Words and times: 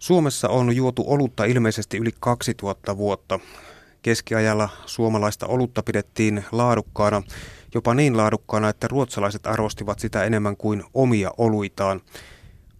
Suomessa 0.00 0.48
on 0.48 0.76
juotu 0.76 1.04
olutta 1.06 1.44
ilmeisesti 1.44 1.96
yli 1.96 2.10
2000 2.20 2.96
vuotta. 2.96 3.40
Keskiajalla 4.02 4.68
suomalaista 4.86 5.46
olutta 5.46 5.82
pidettiin 5.82 6.44
laadukkaana, 6.52 7.22
jopa 7.74 7.94
niin 7.94 8.16
laadukkaana, 8.16 8.68
että 8.68 8.88
ruotsalaiset 8.88 9.46
arvostivat 9.46 9.98
sitä 9.98 10.24
enemmän 10.24 10.56
kuin 10.56 10.84
omia 10.94 11.30
oluitaan. 11.38 12.00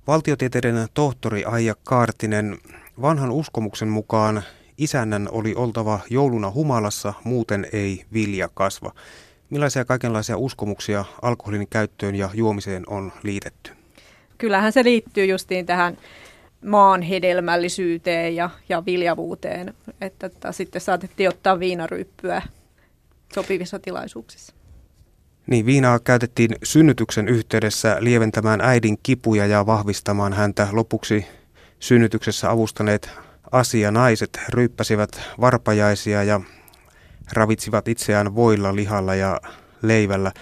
Valtiotieteiden 0.06 0.88
tohtori 0.94 1.44
Aija 1.44 1.74
Kaartinen, 1.84 2.58
vanhan 3.02 3.30
uskomuksen 3.30 3.88
mukaan 3.88 4.42
isännän 4.78 5.28
oli 5.30 5.54
oltava 5.54 6.00
jouluna 6.10 6.50
humalassa, 6.50 7.14
muuten 7.24 7.66
ei 7.72 8.04
vilja 8.12 8.48
kasva. 8.54 8.92
Millaisia 9.50 9.84
kaikenlaisia 9.84 10.36
uskomuksia 10.36 11.04
alkoholin 11.22 11.68
käyttöön 11.70 12.14
ja 12.14 12.30
juomiseen 12.34 12.82
on 12.86 13.12
liitetty? 13.22 13.72
Kyllähän 14.38 14.72
se 14.72 14.84
liittyy 14.84 15.24
justiin 15.24 15.66
tähän 15.66 15.96
maan 16.64 17.02
hedelmällisyyteen 17.02 18.36
ja, 18.36 18.50
ja 18.68 18.84
viljavuuteen, 18.86 19.74
että, 20.00 20.26
että 20.26 20.52
sitten 20.52 20.80
saatettiin 20.80 21.28
ottaa 21.28 21.58
viinaryyppyä 21.58 22.42
sopivissa 23.34 23.78
tilaisuuksissa. 23.78 24.54
Niin, 25.46 25.66
viinaa 25.66 25.98
käytettiin 25.98 26.56
synnytyksen 26.62 27.28
yhteydessä 27.28 27.96
lieventämään 28.00 28.60
äidin 28.60 28.98
kipuja 29.02 29.46
ja 29.46 29.66
vahvistamaan 29.66 30.32
häntä. 30.32 30.68
Lopuksi 30.72 31.26
synnytyksessä 31.78 32.50
avustaneet 32.50 33.10
asianaiset 33.52 34.40
ryyppäsivät 34.48 35.20
varpajaisia 35.40 36.22
ja 36.24 36.40
ravitsivat 37.32 37.88
itseään 37.88 38.34
voilla, 38.34 38.76
lihalla 38.76 39.14
ja 39.14 39.40
leivällä. 39.82 40.32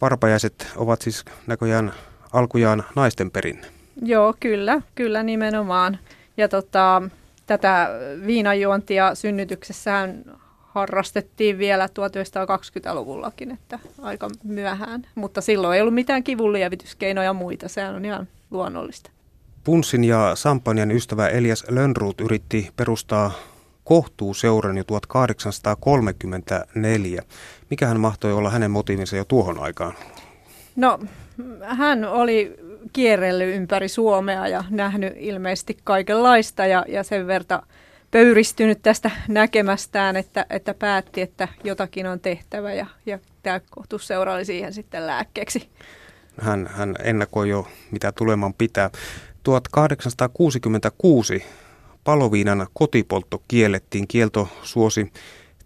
Varpajaiset 0.00 0.68
ovat 0.76 1.02
siis 1.02 1.24
näköjään 1.46 1.92
alkujaan 2.32 2.84
naisten 2.96 3.30
perinne. 3.30 3.81
Joo, 4.02 4.34
kyllä, 4.40 4.82
kyllä 4.94 5.22
nimenomaan. 5.22 5.98
Ja 6.36 6.48
tota, 6.48 7.02
tätä 7.46 7.88
viinajuontia 8.26 9.14
synnytyksessään 9.14 10.24
harrastettiin 10.74 11.58
vielä 11.58 11.86
1920-luvullakin, 11.86 13.50
että 13.50 13.78
aika 14.02 14.30
myöhään. 14.44 15.06
Mutta 15.14 15.40
silloin 15.40 15.74
ei 15.74 15.80
ollut 15.80 15.94
mitään 15.94 16.24
kivunlievityskeinoja 16.24 17.24
ja 17.24 17.32
muita, 17.32 17.68
se 17.68 17.88
on 17.88 18.04
ihan 18.04 18.28
luonnollista. 18.50 19.10
Punssin 19.64 20.04
ja 20.04 20.32
Sampanjan 20.34 20.90
ystävä 20.90 21.28
Elias 21.28 21.64
Lönnruut 21.68 22.20
yritti 22.20 22.70
perustaa 22.76 23.32
kohtuuseuran 23.84 24.76
jo 24.76 24.84
1834. 24.84 27.22
Mikähän 27.70 28.00
mahtoi 28.00 28.32
olla 28.32 28.50
hänen 28.50 28.70
motiivinsa 28.70 29.16
jo 29.16 29.24
tuohon 29.24 29.58
aikaan? 29.58 29.94
No, 30.76 30.98
hän 31.62 32.04
oli 32.04 32.56
kierrellyt 32.92 33.54
ympäri 33.54 33.88
Suomea 33.88 34.48
ja 34.48 34.64
nähnyt 34.70 35.12
ilmeisesti 35.16 35.78
kaikenlaista 35.84 36.66
ja, 36.66 36.84
ja 36.88 37.02
sen 37.02 37.26
verta 37.26 37.62
pöyristynyt 38.10 38.78
tästä 38.82 39.10
näkemästään, 39.28 40.16
että, 40.16 40.46
että 40.50 40.74
päätti, 40.74 41.20
että 41.20 41.48
jotakin 41.64 42.06
on 42.06 42.20
tehtävä 42.20 42.72
ja, 42.72 42.86
ja 43.06 43.18
tämä 43.42 43.60
kohtuusseura 43.70 44.34
oli 44.34 44.44
siihen 44.44 44.72
sitten 44.72 45.06
lääkkeeksi. 45.06 45.68
Hän, 46.40 46.70
hän 46.72 46.94
ennakoi 47.04 47.48
jo, 47.48 47.68
mitä 47.90 48.12
tuleman 48.12 48.54
pitää. 48.54 48.90
1866 49.42 51.44
paloviinan 52.04 52.66
kotipoltto 52.74 53.42
kiellettiin. 53.48 54.08
Kielto 54.08 54.48
suosi 54.62 55.12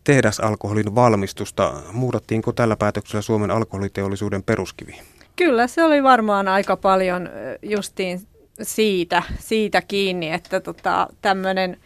tehdasalkoholin 0.05 0.95
valmistusta. 0.95 1.83
Muudattiinko 1.93 2.53
tällä 2.53 2.77
päätöksellä 2.77 3.23
Suomen 3.23 3.51
alkoholiteollisuuden 3.51 4.43
peruskivi? 4.43 5.01
Kyllä, 5.37 5.67
se 5.67 5.85
oli 5.85 6.03
varmaan 6.03 6.49
aika 6.49 6.77
paljon 6.77 7.29
justiin 7.63 8.21
siitä, 8.63 9.23
siitä 9.39 9.83
kiinni, 9.83 10.33
että 10.33 10.61
tota, 10.61 11.09
tämmöinen 11.23 11.77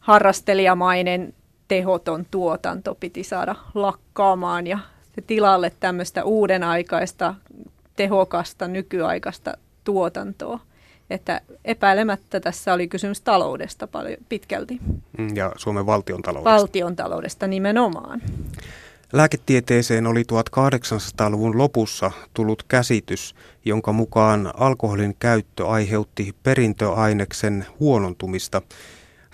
harrastelijamainen 0.00 1.34
tehoton 1.68 2.26
tuotanto 2.30 2.94
piti 2.94 3.24
saada 3.24 3.54
lakkaamaan 3.74 4.66
ja 4.66 4.78
tilalle 5.26 5.72
tämmöistä 5.80 6.24
uuden 6.24 6.62
aikaista, 6.62 7.34
tehokasta, 7.96 8.68
nykyaikaista 8.68 9.56
tuotantoa. 9.84 10.60
Että 11.10 11.40
epäilemättä 11.64 12.40
tässä 12.40 12.72
oli 12.74 12.88
kysymys 12.88 13.20
taloudesta 13.20 13.86
paljon 13.86 14.18
pitkälti. 14.28 14.78
Mm, 15.18 15.36
ja 15.36 15.52
Suomen 15.56 15.86
valtion 15.86 16.22
taloudesta. 16.22 16.50
Valtion 16.50 16.96
taloudesta 16.96 17.46
nimenomaan. 17.46 18.22
Lääketieteeseen 19.12 20.06
oli 20.06 20.22
1800-luvun 20.22 21.58
lopussa 21.58 22.10
tullut 22.34 22.62
käsitys, 22.62 23.34
jonka 23.64 23.92
mukaan 23.92 24.50
alkoholin 24.56 25.16
käyttö 25.18 25.68
aiheutti 25.68 26.34
perintöaineksen 26.42 27.66
huonontumista. 27.80 28.62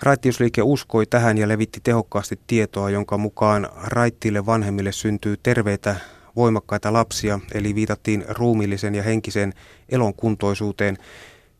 Raittiusliike 0.01 0.61
uskoi 0.61 1.05
tähän 1.05 1.37
ja 1.37 1.47
levitti 1.47 1.79
tehokkaasti 1.83 2.39
tietoa, 2.47 2.89
jonka 2.89 3.17
mukaan 3.17 3.69
raittiille 3.83 4.45
vanhemmille 4.45 4.91
syntyy 4.91 5.37
terveitä 5.43 5.95
voimakkaita 6.35 6.93
lapsia, 6.93 7.39
eli 7.53 7.75
viitattiin 7.75 8.25
ruumiillisen 8.29 8.95
ja 8.95 9.03
henkisen 9.03 9.53
elonkuntoisuuteen. 9.89 10.97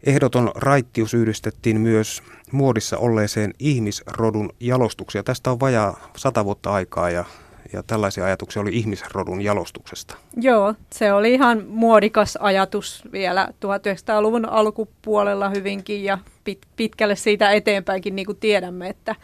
Ehdoton 0.03 0.51
raittius 0.55 1.13
yhdistettiin 1.13 1.81
myös 1.81 2.23
muodissa 2.51 2.97
olleeseen 2.97 3.53
ihmisrodun 3.59 4.49
jalostuksia. 4.59 5.23
Tästä 5.23 5.51
on 5.51 5.59
vajaa 5.59 6.09
sata 6.17 6.45
vuotta 6.45 6.73
aikaa 6.73 7.09
ja 7.09 7.25
ja 7.75 7.83
tällaisia 7.83 8.25
ajatuksia 8.25 8.61
oli 8.61 8.69
ihmisrodun 8.73 9.41
jalostuksesta. 9.41 10.17
Joo, 10.37 10.73
se 10.91 11.13
oli 11.13 11.33
ihan 11.33 11.63
muodikas 11.67 12.37
ajatus 12.41 13.03
vielä 13.11 13.47
1900-luvun 13.51 14.49
alkupuolella 14.49 15.49
hyvinkin 15.49 16.03
ja 16.03 16.17
pit, 16.43 16.59
pitkälle 16.75 17.15
siitä 17.15 17.51
eteenpäinkin, 17.51 18.15
niin 18.15 18.25
kuin 18.25 18.37
tiedämme. 18.37 18.89
Että, 18.89 19.15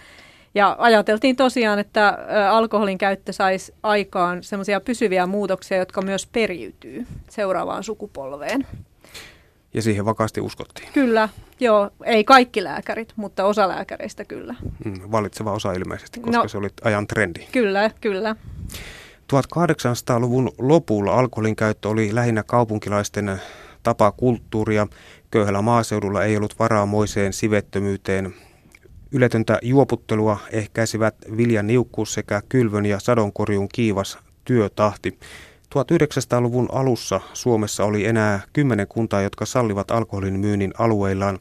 ja 0.56 0.76
ajateltiin 0.80 1.36
tosiaan, 1.36 1.80
että 1.80 2.18
alkoholin 2.50 2.98
käyttö 2.98 3.34
saisi 3.34 3.74
aikaan 3.84 4.44
semmoisia 4.44 4.82
pysyviä 4.82 5.26
muutoksia, 5.26 5.78
jotka 5.78 6.02
myös 6.02 6.28
periytyy 6.28 7.06
seuraavaan 7.30 7.84
sukupolveen. 7.84 8.68
Ja 9.74 9.82
siihen 9.82 10.06
vakaasti 10.06 10.42
uskottiin. 10.42 10.90
Kyllä, 10.94 11.30
joo. 11.60 11.90
Ei 12.04 12.24
kaikki 12.24 12.64
lääkärit, 12.64 13.14
mutta 13.16 13.46
osa 13.46 13.68
lääkäreistä 13.68 14.26
kyllä. 14.26 14.56
Mm, 14.86 15.02
valitseva 15.12 15.52
osa 15.52 15.72
ilmeisesti, 15.72 16.20
koska 16.20 16.42
no, 16.42 16.48
se 16.48 16.58
oli 16.58 16.70
ajan 16.84 17.08
trendi. 17.08 17.48
Kyllä, 17.52 17.92
kyllä. 18.02 18.36
1800-luvun 19.34 20.52
lopulla 20.58 21.14
alkoholin 21.20 21.56
käyttö 21.56 21.90
oli 21.90 22.16
lähinnä 22.16 22.44
kaupunkilaisten 22.44 23.42
tapa 23.84 24.12
kulttuuria. 24.12 24.88
Köyhällä 25.32 25.62
maaseudulla 25.62 26.24
ei 26.24 26.38
ollut 26.38 26.60
varaa 26.60 26.86
moiseen 26.86 27.34
sivettömyyteen. 27.34 28.34
Yletöntä 29.12 29.60
juoputtelua 29.62 30.38
ehkäisivät 30.52 31.16
viljan 31.38 31.68
niukkuus 31.68 32.14
sekä 32.14 32.42
kylvön 32.50 32.86
ja 32.86 33.00
sadonkorjuun 33.00 33.70
kiivas 33.74 34.18
työtahti. 34.46 35.20
1900-luvun 35.76 36.70
alussa 36.72 37.22
Suomessa 37.34 37.86
oli 37.86 38.06
enää 38.06 38.40
kymmenen 38.54 38.88
kuntaa, 38.88 39.22
jotka 39.22 39.46
sallivat 39.46 39.92
alkoholin 39.92 40.40
myynnin 40.40 40.74
alueillaan. 40.80 41.40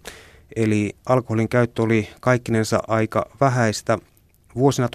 Eli 0.56 0.96
alkoholin 1.06 1.48
käyttö 1.48 1.82
oli 1.82 2.08
kaikkinensa 2.20 2.80
aika 2.88 3.30
vähäistä. 3.40 3.98
Vuosina 4.54 4.88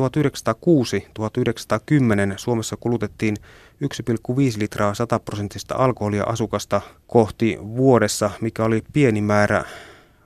1906-1910 2.31 2.38
Suomessa 2.38 2.78
kulutettiin 2.79 3.35
1,5 3.84 4.40
litraa 4.57 4.94
100 4.94 5.19
prosentista 5.19 5.75
alkoholia 5.75 6.23
asukasta 6.23 6.81
kohti 7.07 7.57
vuodessa, 7.62 8.31
mikä 8.41 8.63
oli 8.63 8.84
pieni 8.94 9.22
määrä 9.22 9.63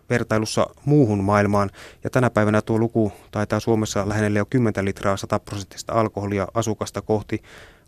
vertailussa 0.09 0.67
muuhun 0.85 1.23
maailmaan. 1.23 1.69
Ja 2.03 2.09
tänä 2.09 2.29
päivänä 2.29 2.61
tuo 2.61 2.79
luku 2.79 3.11
taitaa 3.31 3.59
Suomessa 3.59 4.09
lähennellä 4.09 4.39
jo 4.39 4.45
10 4.45 4.85
litraa 4.85 5.17
100 5.17 5.39
prosentista 5.39 5.93
alkoholia 5.93 6.47
asukasta 6.53 7.01
kohti. 7.01 7.41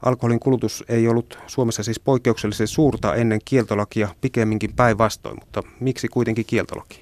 Alkoholin 0.06 0.40
kulutus 0.40 0.84
ei 0.90 1.08
ollut 1.08 1.40
Suomessa 1.48 1.84
siis 1.84 2.00
poikkeuksellisen 2.00 2.68
suurta 2.68 3.16
ennen 3.16 3.40
kieltolakia, 3.46 4.08
pikemminkin 4.22 4.76
päinvastoin, 4.76 5.38
mutta 5.40 5.64
miksi 5.80 6.08
kuitenkin 6.08 6.46
kieltolaki? 6.46 7.02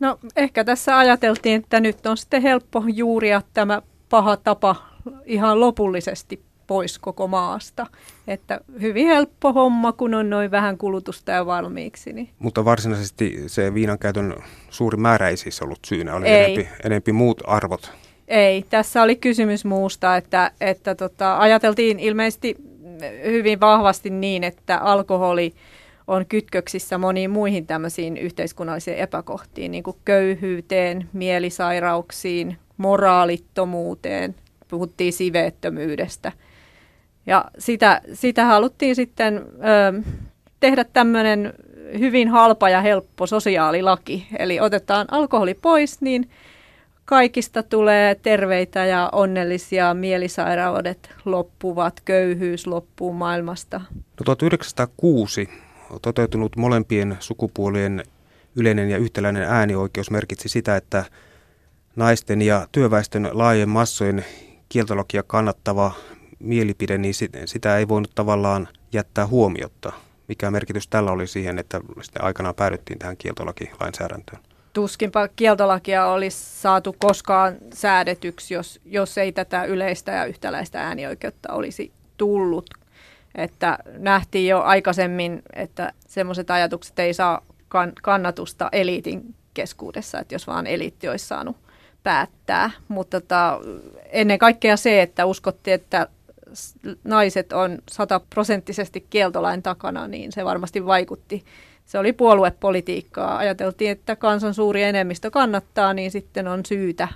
No 0.00 0.18
ehkä 0.36 0.64
tässä 0.64 0.98
ajateltiin, 0.98 1.62
että 1.62 1.80
nyt 1.80 2.06
on 2.06 2.16
sitten 2.16 2.42
helppo 2.42 2.84
juuria 2.94 3.42
tämä 3.54 3.82
paha 4.10 4.36
tapa 4.36 4.76
ihan 5.24 5.60
lopullisesti 5.60 6.49
pois 6.70 6.98
koko 6.98 7.26
maasta. 7.26 7.86
Että 8.26 8.60
hyvin 8.80 9.06
helppo 9.06 9.52
homma, 9.52 9.92
kun 9.92 10.14
on 10.14 10.30
noin 10.30 10.50
vähän 10.50 10.78
kulutusta 10.78 11.32
ja 11.32 11.46
valmiiksi. 11.46 12.12
Niin. 12.12 12.30
Mutta 12.38 12.64
varsinaisesti 12.64 13.42
se 13.46 13.74
viinan 13.74 13.98
käytön 13.98 14.34
suuri 14.68 14.96
määrä 14.96 15.28
ei 15.28 15.36
siis 15.36 15.62
ollut 15.62 15.78
syynä, 15.86 16.14
oli 16.14 16.28
ei. 16.28 16.44
Enempi, 16.44 16.68
enempi 16.84 17.12
muut 17.12 17.42
arvot. 17.46 17.92
Ei, 18.28 18.64
tässä 18.70 19.02
oli 19.02 19.16
kysymys 19.16 19.64
muusta, 19.64 20.16
että, 20.16 20.50
että 20.60 20.94
tota, 20.94 21.38
ajateltiin 21.38 22.00
ilmeisesti 22.00 22.56
hyvin 23.24 23.60
vahvasti 23.60 24.10
niin, 24.10 24.44
että 24.44 24.78
alkoholi 24.78 25.54
on 26.06 26.26
kytköksissä 26.26 26.98
moniin 26.98 27.30
muihin 27.30 27.66
tämmöisiin 27.66 28.16
yhteiskunnallisiin 28.16 28.96
epäkohtiin, 28.96 29.70
niin 29.70 29.82
kuin 29.82 29.96
köyhyyteen, 30.04 31.08
mielisairauksiin, 31.12 32.56
moraalittomuuteen, 32.76 34.34
puhuttiin 34.68 35.12
siveettömyydestä. 35.12 36.32
Ja 37.30 37.44
sitä, 37.58 38.00
sitä 38.12 38.44
haluttiin 38.44 38.96
sitten 38.96 39.36
ö, 39.36 40.02
tehdä 40.60 40.84
tämmöinen 40.84 41.54
hyvin 41.98 42.28
halpa 42.28 42.70
ja 42.70 42.80
helppo 42.80 43.26
sosiaalilaki. 43.26 44.26
Eli 44.38 44.60
otetaan 44.60 45.06
alkoholi 45.10 45.54
pois, 45.54 46.00
niin 46.00 46.30
kaikista 47.04 47.62
tulee 47.62 48.14
terveitä 48.14 48.86
ja 48.86 49.08
onnellisia, 49.12 49.94
mielisairaudet 49.94 51.10
loppuvat, 51.24 52.00
köyhyys 52.04 52.66
loppuu 52.66 53.12
maailmasta. 53.12 53.80
No 53.90 54.24
1906 54.24 55.48
toteutunut 56.02 56.56
molempien 56.56 57.16
sukupuolien 57.20 58.02
yleinen 58.56 58.90
ja 58.90 58.98
yhtäläinen 58.98 59.42
äänioikeus 59.42 60.10
merkitsi 60.10 60.48
sitä, 60.48 60.76
että 60.76 61.04
naisten 61.96 62.42
ja 62.42 62.68
työväestön 62.72 63.28
laajen 63.32 63.68
massojen 63.68 64.24
kieltolakia 64.68 65.22
kannattava 65.22 65.92
mielipide, 66.40 66.98
niin 66.98 67.14
sitä 67.44 67.78
ei 67.78 67.88
voinut 67.88 68.10
tavallaan 68.14 68.68
jättää 68.92 69.26
huomiotta. 69.26 69.92
Mikä 70.28 70.50
merkitys 70.50 70.88
tällä 70.88 71.10
oli 71.10 71.26
siihen, 71.26 71.58
että 71.58 71.80
sitten 72.02 72.24
aikanaan 72.24 72.54
päädyttiin 72.54 72.98
tähän 72.98 73.16
kieltolakilainsäädäntöön? 73.16 74.42
Tuskinpa 74.72 75.28
kieltolakia 75.28 76.06
olisi 76.06 76.60
saatu 76.60 76.96
koskaan 76.98 77.56
säädetyksi, 77.74 78.54
jos, 78.54 78.80
jos 78.84 79.18
ei 79.18 79.32
tätä 79.32 79.64
yleistä 79.64 80.12
ja 80.12 80.24
yhtäläistä 80.24 80.82
äänioikeutta 80.86 81.52
olisi 81.52 81.92
tullut. 82.16 82.70
Että 83.34 83.78
nähtiin 83.98 84.48
jo 84.48 84.60
aikaisemmin, 84.60 85.42
että 85.52 85.92
semmoiset 86.06 86.50
ajatukset 86.50 86.98
ei 86.98 87.14
saa 87.14 87.42
kannatusta 88.02 88.68
eliitin 88.72 89.34
keskuudessa, 89.54 90.18
että 90.18 90.34
jos 90.34 90.46
vaan 90.46 90.66
eliitti 90.66 91.08
olisi 91.08 91.26
saanut 91.26 91.56
päättää. 92.02 92.70
Mutta 92.88 93.20
tota, 93.20 93.60
ennen 94.04 94.38
kaikkea 94.38 94.76
se, 94.76 95.02
että 95.02 95.26
uskottiin, 95.26 95.74
että 95.74 96.06
naiset 97.04 97.52
on 97.52 97.78
sataprosenttisesti 97.90 99.06
kieltolain 99.10 99.62
takana, 99.62 100.08
niin 100.08 100.32
se 100.32 100.44
varmasti 100.44 100.86
vaikutti. 100.86 101.44
Se 101.86 101.98
oli 101.98 102.12
puoluepolitiikkaa. 102.12 103.36
Ajateltiin, 103.36 103.90
että 103.90 104.16
kansan 104.16 104.54
suuri 104.54 104.82
enemmistö 104.82 105.30
kannattaa, 105.30 105.94
niin 105.94 106.10
sitten 106.10 106.48
on 106.48 106.66
syytä, 106.66 107.08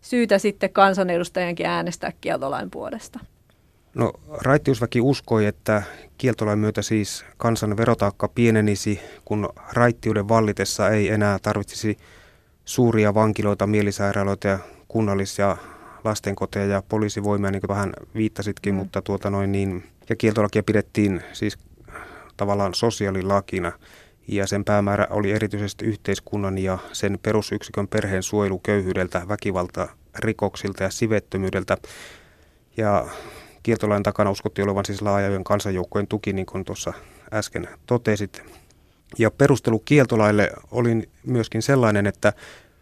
syytä 0.00 0.38
sitten 0.38 0.70
kansanedustajankin 0.70 1.66
äänestää 1.66 2.12
kieltolain 2.20 2.70
puolesta. 2.70 3.20
No 3.94 4.12
raittiusväki 4.28 5.00
uskoi, 5.00 5.46
että 5.46 5.82
kieltolain 6.18 6.58
myötä 6.58 6.82
siis 6.82 7.24
kansan 7.36 7.76
verotaakka 7.76 8.28
pienenisi, 8.28 9.00
kun 9.24 9.48
raittiuden 9.72 10.28
vallitessa 10.28 10.88
ei 10.88 11.08
enää 11.08 11.38
tarvitsisi 11.42 11.96
suuria 12.64 13.14
vankiloita, 13.14 13.66
mielisairaaloita 13.66 14.48
ja 14.48 14.58
kunnallisia 14.88 15.56
lastenkoteja 16.04 16.66
ja 16.66 16.82
poliisivoimia, 16.88 17.50
niin 17.50 17.60
kuin 17.60 17.68
vähän 17.68 17.92
viittasitkin, 18.14 18.74
mm. 18.74 18.78
mutta 18.78 19.02
tuota 19.02 19.30
noin 19.30 19.52
niin, 19.52 19.84
ja 20.08 20.16
kieltolakia 20.16 20.62
pidettiin 20.62 21.22
siis 21.32 21.58
tavallaan 22.36 22.74
sosiaalilakina, 22.74 23.72
ja 24.28 24.46
sen 24.46 24.64
päämäärä 24.64 25.06
oli 25.10 25.32
erityisesti 25.32 25.84
yhteiskunnan 25.84 26.58
ja 26.58 26.78
sen 26.92 27.18
perusyksikön 27.22 27.88
perheen 27.88 28.22
suojelu 28.22 28.58
köyhyydeltä, 28.58 29.28
väkivalta, 29.28 29.88
rikoksilta 30.18 30.82
ja 30.82 30.90
sivettömyydeltä. 30.90 31.76
Ja 32.76 33.06
kieltolain 33.62 34.02
takana 34.02 34.30
uskottiin 34.30 34.64
olevan 34.64 34.84
siis 34.84 35.02
laajojen 35.02 35.44
kansanjoukkojen 35.44 36.06
tuki, 36.06 36.32
niin 36.32 36.46
kuin 36.46 36.64
tuossa 36.64 36.92
äsken 37.32 37.68
totesit. 37.86 38.42
Ja 39.18 39.30
perustelu 39.30 39.78
kieltolaille 39.78 40.50
oli 40.70 41.08
myöskin 41.26 41.62
sellainen, 41.62 42.06
että 42.06 42.32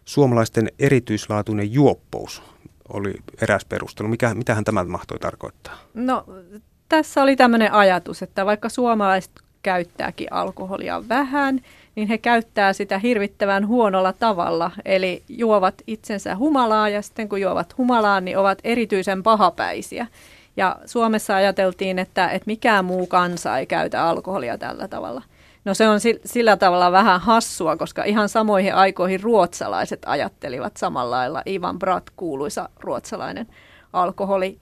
suomalaisten 0.05 0.71
erityislaatuinen 0.79 1.73
juoppous 1.73 2.43
oli 2.89 3.13
eräs 3.41 3.65
perustelu. 3.65 4.07
Mikä, 4.07 4.33
mitähän 4.33 4.63
tämä 4.63 4.83
mahtoi 4.83 5.19
tarkoittaa? 5.19 5.77
No 5.93 6.25
tässä 6.89 7.23
oli 7.23 7.35
tämmöinen 7.35 7.71
ajatus, 7.71 8.21
että 8.23 8.45
vaikka 8.45 8.69
suomalaiset 8.69 9.31
käyttääkin 9.63 10.27
alkoholia 10.31 11.09
vähän, 11.09 11.59
niin 11.95 12.07
he 12.07 12.17
käyttää 12.17 12.73
sitä 12.73 12.99
hirvittävän 12.99 13.67
huonolla 13.67 14.13
tavalla. 14.13 14.71
Eli 14.85 15.23
juovat 15.29 15.75
itsensä 15.87 16.37
humalaa 16.37 16.89
ja 16.89 17.01
sitten 17.01 17.29
kun 17.29 17.41
juovat 17.41 17.77
humalaa, 17.77 18.21
niin 18.21 18.37
ovat 18.37 18.59
erityisen 18.63 19.23
pahapäisiä. 19.23 20.07
Ja 20.57 20.75
Suomessa 20.85 21.35
ajateltiin, 21.35 21.99
että, 21.99 22.29
että 22.29 22.47
mikään 22.47 22.85
muu 22.85 23.07
kansa 23.07 23.57
ei 23.57 23.65
käytä 23.65 24.03
alkoholia 24.03 24.57
tällä 24.57 24.87
tavalla. 24.87 25.21
No 25.65 25.73
se 25.73 25.87
on 25.87 25.99
sillä 26.25 26.57
tavalla 26.57 26.91
vähän 26.91 27.21
hassua, 27.21 27.77
koska 27.77 28.03
ihan 28.03 28.29
samoihin 28.29 28.75
aikoihin 28.75 29.23
ruotsalaiset 29.23 30.01
ajattelivat 30.05 30.77
samalla 30.77 31.11
lailla. 31.15 31.41
Ivan 31.47 31.79
Bratt, 31.79 32.07
kuuluisa 32.15 32.69
ruotsalainen 32.79 33.47
alkoholi 33.93 34.59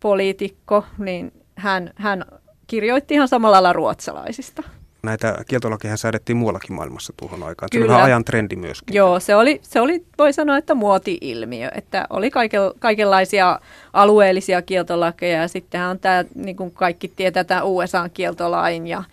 poliitikko, 0.00 0.84
niin 0.98 1.32
hän, 1.56 1.90
hän 1.94 2.24
kirjoitti 2.66 3.14
ihan 3.14 3.28
samalla 3.28 3.52
lailla 3.52 3.72
ruotsalaisista. 3.72 4.62
Näitä 5.02 5.44
kieltolakeja 5.48 5.96
säädettiin 5.96 6.36
muuallakin 6.36 6.72
maailmassa 6.72 7.12
tuohon 7.16 7.42
aikaan. 7.42 7.68
Kyllä. 7.72 7.86
Se 7.86 7.94
oli 7.94 8.02
ajan 8.02 8.24
trendi 8.24 8.56
myöskin. 8.56 8.94
Joo, 8.94 9.20
se 9.20 9.36
oli, 9.36 9.60
se 9.62 9.80
oli, 9.80 10.04
voi 10.18 10.32
sanoa, 10.32 10.56
että 10.56 10.74
muoti-ilmiö. 10.74 11.70
Että 11.74 12.06
oli 12.10 12.30
kaiken, 12.30 12.60
kaikenlaisia 12.78 13.60
alueellisia 13.92 14.62
kieltolakeja 14.62 15.40
ja 15.42 15.48
sittenhän 15.48 15.90
on 15.90 15.98
tämä, 15.98 16.24
niin 16.34 16.56
kuin 16.56 16.70
kaikki 16.70 17.08
tietää, 17.08 17.44
tämä 17.44 17.62
USA-kieltolain 17.62 18.86
ja, 18.86 19.04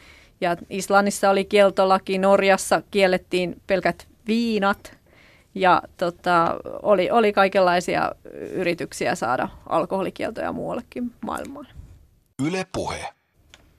ja 0.42 0.58
Islannissa 0.70 1.30
oli 1.30 1.46
kieltolaki, 1.46 2.18
Norjassa 2.18 2.82
kiellettiin 2.92 3.62
pelkät 3.68 4.08
viinat 4.28 4.98
ja 5.56 5.82
tota, 5.98 6.56
oli, 6.84 7.12
oli 7.12 7.34
kaikenlaisia 7.34 8.12
yrityksiä 8.52 9.16
saada 9.16 9.50
alkoholikieltoja 9.70 10.52
muuallekin 10.52 11.12
maailmaan. 11.22 11.68
Yle 12.48 12.66
Puhe. 12.72 13.14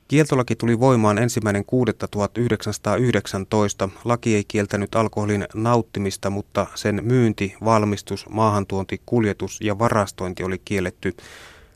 Kieltolaki 0.09 0.57
tuli 0.57 0.81
voimaan 0.81 1.19
ensimmäinen 1.19 1.65
1919. 2.11 3.89
Laki 4.05 4.35
ei 4.35 4.45
kieltänyt 4.49 4.95
alkoholin 4.95 5.47
nauttimista, 5.55 6.31
mutta 6.31 6.67
sen 6.75 7.01
myynti, 7.05 7.55
valmistus, 7.65 8.29
maahantuonti, 8.29 9.01
kuljetus 9.07 9.61
ja 9.61 9.79
varastointi 9.79 10.45
oli 10.45 10.61
kielletty 10.65 11.17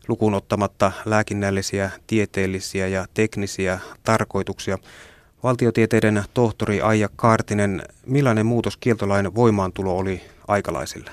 lukuun 0.09 0.35
ottamatta 0.35 0.93
lääkinnällisiä, 1.05 1.91
tieteellisiä 2.07 2.87
ja 2.87 3.07
teknisiä 3.15 3.79
tarkoituksia. 4.05 4.79
Valtiotieteiden 5.43 6.25
tohtori 6.35 6.81
Aija 6.81 7.09
Kaartinen, 7.17 7.83
millainen 8.07 8.47
muutos 8.47 8.77
kieltolain 8.77 9.35
voimaantulo 9.35 9.99
oli 9.99 10.21
aikalaisille? 10.49 11.11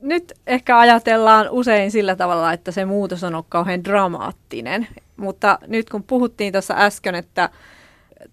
Nyt 0.00 0.32
ehkä 0.46 0.78
ajatellaan 0.78 1.46
usein 1.50 1.90
sillä 1.90 2.16
tavalla, 2.16 2.52
että 2.52 2.70
se 2.70 2.84
muutos 2.84 3.24
on 3.24 3.34
ollut 3.34 3.46
kauhean 3.48 3.84
dramaattinen. 3.84 4.86
Mutta 5.20 5.58
nyt 5.66 5.90
kun 5.90 6.02
puhuttiin 6.02 6.52
tuossa 6.52 6.74
äsken, 6.76 7.14
että 7.14 7.50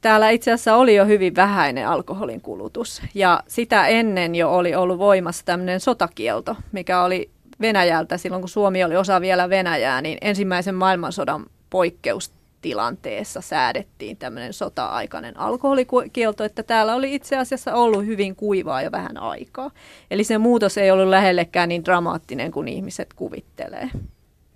täällä 0.01 0.29
itse 0.29 0.51
asiassa 0.51 0.75
oli 0.75 0.95
jo 0.95 1.05
hyvin 1.05 1.35
vähäinen 1.35 1.87
alkoholin 1.87 2.41
kulutus. 2.41 3.01
Ja 3.15 3.43
sitä 3.47 3.87
ennen 3.87 4.35
jo 4.35 4.51
oli 4.51 4.75
ollut 4.75 4.97
voimassa 4.97 5.45
tämmöinen 5.45 5.79
sotakielto, 5.79 6.55
mikä 6.71 7.03
oli 7.03 7.29
Venäjältä 7.61 8.17
silloin, 8.17 8.41
kun 8.41 8.49
Suomi 8.49 8.83
oli 8.83 8.95
osa 8.95 9.21
vielä 9.21 9.49
Venäjää, 9.49 10.01
niin 10.01 10.17
ensimmäisen 10.21 10.75
maailmansodan 10.75 11.45
poikkeustilanteessa 11.69 13.41
säädettiin 13.41 14.17
tämmöinen 14.17 14.53
sota-aikainen 14.53 15.37
alkoholikielto, 15.37 16.43
että 16.43 16.63
täällä 16.63 16.95
oli 16.95 17.15
itse 17.15 17.37
asiassa 17.37 17.73
ollut 17.75 18.05
hyvin 18.05 18.35
kuivaa 18.35 18.81
jo 18.81 18.91
vähän 18.91 19.17
aikaa. 19.17 19.71
Eli 20.11 20.23
se 20.23 20.37
muutos 20.37 20.77
ei 20.77 20.91
ollut 20.91 21.07
lähellekään 21.07 21.69
niin 21.69 21.85
dramaattinen 21.85 22.51
kuin 22.51 22.67
ihmiset 22.67 23.13
kuvittelee. 23.13 23.89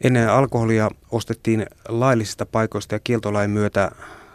Ennen 0.03 0.29
alkoholia 0.29 0.89
ostettiin 1.11 1.65
laillisista 1.89 2.45
paikoista 2.45 2.95
ja 2.95 2.99
kieltolain 3.03 3.49
myötä 3.49 3.91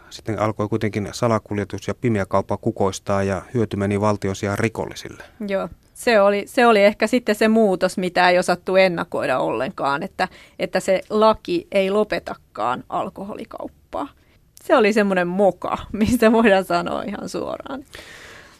sitten 0.09 0.39
alkoi 0.39 0.69
kuitenkin 0.69 1.09
salakuljetus 1.11 1.87
ja 1.87 1.95
pimeä 1.95 2.25
kauppa 2.25 2.57
kukoistaa 2.57 3.23
ja 3.23 3.41
hyöty 3.53 3.77
meni 3.77 4.01
valtion 4.01 4.35
sijaan 4.35 4.59
rikollisille. 4.59 5.23
Joo, 5.47 5.69
se 5.93 6.21
oli, 6.21 6.43
se 6.47 6.67
oli 6.67 6.83
ehkä 6.83 7.07
sitten 7.07 7.35
se 7.35 7.47
muutos, 7.47 7.97
mitä 7.97 8.29
ei 8.29 8.39
osattu 8.39 8.75
ennakoida 8.75 9.39
ollenkaan, 9.39 10.03
että, 10.03 10.27
että 10.59 10.79
se 10.79 11.01
laki 11.09 11.67
ei 11.71 11.91
lopetakaan 11.91 12.83
alkoholikauppaa. 12.89 14.07
Se 14.63 14.75
oli 14.75 14.93
semmoinen 14.93 15.27
moka, 15.27 15.77
mistä 15.91 16.31
voidaan 16.31 16.65
sanoa 16.65 17.03
ihan 17.03 17.29
suoraan. 17.29 17.83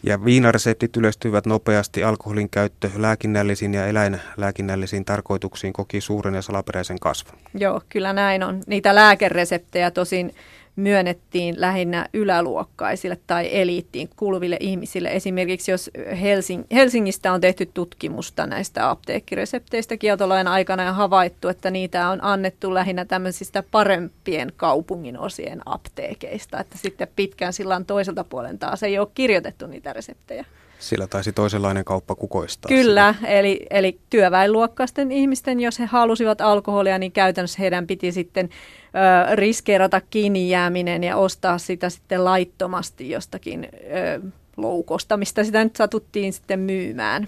Ja 0.08 0.26
viinareseptit 0.26 0.98
yleistyivät 0.98 1.46
nopeasti. 1.46 2.04
Alkoholin 2.04 2.50
käyttö 2.50 2.90
lääkinnällisiin 2.96 3.74
ja 3.74 3.88
eläinlääkinnällisiin 3.88 5.06
tarkoituksiin 5.06 5.74
koki 5.74 6.02
suuren 6.02 6.36
ja 6.36 6.42
salaperäisen 6.42 7.00
kasvun. 7.00 7.40
Joo, 7.54 7.82
kyllä 7.90 8.14
näin 8.14 8.44
on. 8.44 8.64
Niitä 8.68 8.96
lääkereseptejä 8.96 9.92
tosin 9.92 10.34
myönnettiin 10.78 11.56
lähinnä 11.62 12.06
yläluokkaisille 12.14 13.18
tai 13.28 13.50
eliittiin 13.52 14.10
kuuluville 14.16 14.58
ihmisille. 14.60 15.10
Esimerkiksi 15.10 15.72
jos 15.72 15.92
Helsing, 16.22 16.64
Helsingistä 16.72 17.34
on 17.34 17.42
tehty 17.42 17.70
tutkimusta 17.74 18.48
näistä 18.48 18.90
apteekkiresepteistä 18.90 19.98
kieltolain 19.98 20.48
aikana 20.48 20.84
ja 20.84 20.94
havaittu, 20.94 21.48
että 21.48 21.72
niitä 21.72 22.10
on 22.10 22.24
annettu 22.24 22.74
lähinnä 22.74 23.06
tämmöisistä 23.06 23.64
parempien 23.72 24.52
kaupungin 24.58 25.20
osien 25.20 25.62
apteekeista, 25.66 26.60
että 26.60 26.78
sitten 26.78 27.08
pitkään 27.16 27.54
sillan 27.54 27.86
toiselta 27.86 28.24
puolen 28.24 28.60
taas 28.60 28.84
ei 28.84 29.00
ole 29.00 29.08
kirjoitettu 29.14 29.68
niitä 29.68 29.94
reseptejä. 29.94 30.46
Siellä 30.80 31.08
taisi 31.08 31.32
toisenlainen 31.32 31.86
kauppa 31.86 32.16
kukoistaa. 32.16 32.70
Kyllä, 32.70 33.16
eli, 33.28 33.66
eli 33.70 34.00
työväenluokkaisten 34.10 35.12
ihmisten, 35.12 35.60
jos 35.60 35.80
he 35.80 35.86
halusivat 35.86 36.42
alkoholia, 36.42 37.00
niin 37.00 37.12
käytännössä 37.12 37.58
heidän 37.60 37.88
piti 37.88 38.12
sitten 38.12 38.50
ö, 38.50 39.36
riskeerata 39.36 40.02
kiinni 40.02 40.50
jääminen 40.50 41.04
ja 41.04 41.18
ostaa 41.18 41.58
sitä 41.58 41.90
sitten 41.90 42.26
laittomasti 42.26 43.10
jostakin 43.10 43.68
ö, 43.74 44.22
loukosta, 44.58 45.18
mistä 45.18 45.44
sitä 45.44 45.64
nyt 45.64 45.76
satuttiin 45.76 46.34
sitten 46.34 46.60
myymään. 46.60 47.28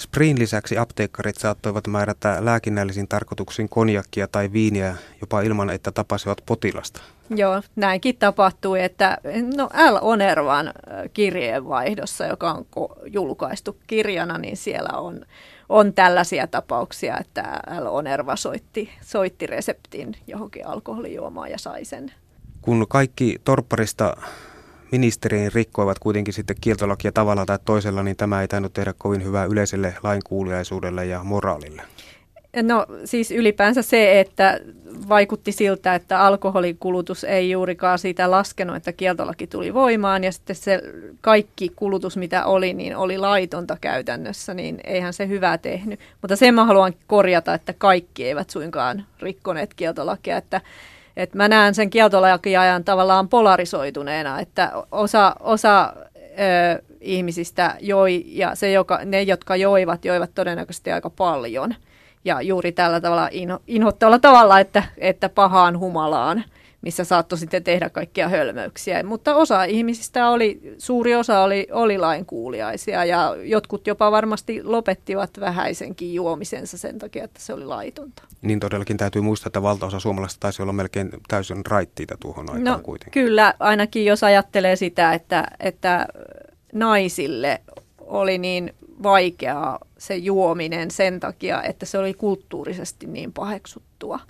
Sprin 0.00 0.38
lisäksi 0.38 0.78
apteekkarit 0.78 1.36
saattoivat 1.36 1.86
määrätä 1.86 2.36
lääkinnällisiin 2.40 3.08
tarkoituksiin 3.08 3.68
konjakkia 3.68 4.28
tai 4.28 4.52
viiniä 4.52 4.96
jopa 5.20 5.40
ilman, 5.40 5.70
että 5.70 5.92
tapasivat 5.92 6.42
potilasta. 6.46 7.00
Joo, 7.30 7.62
näinkin 7.76 8.16
tapahtui, 8.16 8.82
että 8.82 9.18
no 9.56 9.70
L. 9.90 9.98
Onervan 10.00 10.72
kirjeenvaihdossa, 11.12 12.26
joka 12.26 12.52
on 12.52 12.66
julkaistu 13.06 13.76
kirjana, 13.86 14.38
niin 14.38 14.56
siellä 14.56 14.98
on, 14.98 15.20
on 15.68 15.92
tällaisia 15.92 16.46
tapauksia, 16.46 17.18
että 17.18 17.60
L. 17.80 17.86
Onerva 17.86 18.36
soitti, 18.36 18.90
soitti 19.00 19.46
reseptin 19.46 20.16
johonkin 20.26 20.66
alkoholijuomaan 20.66 21.50
ja 21.50 21.58
sai 21.58 21.84
sen. 21.84 22.12
Kun 22.62 22.86
kaikki 22.88 23.40
torpparista 23.44 24.16
ministeriin 24.92 25.52
rikkoivat 25.52 25.98
kuitenkin 25.98 26.34
sitten 26.34 26.56
kieltolakia 26.60 27.12
tavalla 27.12 27.46
tai 27.46 27.58
toisella, 27.64 28.02
niin 28.02 28.16
tämä 28.16 28.40
ei 28.40 28.48
tainnut 28.48 28.72
tehdä 28.72 28.94
kovin 28.98 29.24
hyvää 29.24 29.44
yleiselle 29.44 29.94
lainkuuliaisuudelle 30.02 31.06
ja 31.06 31.24
moraalille. 31.24 31.82
No 32.62 32.86
siis 33.04 33.30
ylipäänsä 33.30 33.82
se, 33.82 34.20
että 34.20 34.60
vaikutti 35.08 35.52
siltä, 35.52 35.94
että 35.94 36.20
alkoholikulutus 36.20 37.24
ei 37.24 37.50
juurikaan 37.50 37.98
siitä 37.98 38.30
laskenut, 38.30 38.76
että 38.76 38.92
kieltolaki 38.92 39.46
tuli 39.46 39.74
voimaan 39.74 40.24
ja 40.24 40.32
sitten 40.32 40.56
se 40.56 40.82
kaikki 41.20 41.72
kulutus, 41.76 42.16
mitä 42.16 42.44
oli, 42.44 42.72
niin 42.72 42.96
oli 42.96 43.18
laitonta 43.18 43.76
käytännössä, 43.80 44.54
niin 44.54 44.80
eihän 44.84 45.12
se 45.12 45.28
hyvää 45.28 45.58
tehnyt. 45.58 46.00
Mutta 46.22 46.36
sen 46.36 46.54
mä 46.54 46.64
haluan 46.64 46.94
korjata, 47.06 47.54
että 47.54 47.74
kaikki 47.78 48.24
eivät 48.24 48.50
suinkaan 48.50 49.04
rikkoneet 49.20 49.74
kieltolakia, 49.74 50.36
että 50.36 50.60
et 51.16 51.34
mä 51.34 51.48
näen 51.48 51.74
sen 51.74 51.90
kieltolakiajan 51.90 52.84
tavallaan 52.84 53.28
polarisoituneena, 53.28 54.40
että 54.40 54.72
osa, 54.92 55.36
osa 55.40 55.92
ö, 56.16 56.82
ihmisistä 57.00 57.76
joi 57.80 58.24
ja 58.26 58.54
se, 58.54 58.72
joka, 58.72 59.00
ne, 59.04 59.22
jotka 59.22 59.56
joivat, 59.56 60.04
joivat 60.04 60.30
todennäköisesti 60.34 60.92
aika 60.92 61.10
paljon. 61.10 61.74
Ja 62.24 62.42
juuri 62.42 62.72
tällä 62.72 63.00
tavalla 63.00 63.28
inho, 63.32 63.62
inhottavalla 63.66 64.18
tavalla, 64.18 64.60
että, 64.60 64.82
että 64.98 65.28
pahaan 65.28 65.78
humalaan– 65.78 66.44
missä 66.82 67.04
saattoi 67.04 67.38
sitten 67.38 67.64
tehdä 67.64 67.90
kaikkia 67.90 68.28
hölmöyksiä. 68.28 69.02
Mutta 69.02 69.34
osa 69.34 69.64
ihmisistä 69.64 70.28
oli, 70.28 70.74
suuri 70.78 71.14
osa 71.14 71.40
oli, 71.40 71.66
oli 71.72 71.98
lainkuuliaisia 71.98 73.04
ja 73.04 73.36
jotkut 73.42 73.86
jopa 73.86 74.10
varmasti 74.10 74.62
lopettivat 74.62 75.30
vähäisenkin 75.40 76.14
juomisensa 76.14 76.78
sen 76.78 76.98
takia, 76.98 77.24
että 77.24 77.40
se 77.40 77.52
oli 77.52 77.64
laitonta. 77.64 78.22
Niin 78.42 78.60
todellakin 78.60 78.96
täytyy 78.96 79.22
muistaa, 79.22 79.48
että 79.48 79.62
valtaosa 79.62 80.00
suomalaisista 80.00 80.40
taisi 80.40 80.62
olla 80.62 80.72
melkein 80.72 81.10
täysin 81.28 81.66
raittiita 81.66 82.16
tuohon 82.20 82.50
aikaan 82.50 82.78
no, 82.78 82.84
kuitenkin. 82.84 83.22
Kyllä, 83.22 83.54
ainakin 83.58 84.04
jos 84.04 84.24
ajattelee 84.24 84.76
sitä, 84.76 85.12
että, 85.12 85.46
että 85.60 86.06
naisille 86.72 87.60
oli 87.98 88.38
niin 88.38 88.74
vaikeaa 89.02 89.78
se 89.98 90.16
juominen 90.16 90.90
sen 90.90 91.20
takia, 91.20 91.62
että 91.62 91.86
se 91.86 91.98
oli 91.98 92.14
kulttuurisesti 92.14 93.06
niin 93.06 93.32
paheksuttua. 93.32 94.20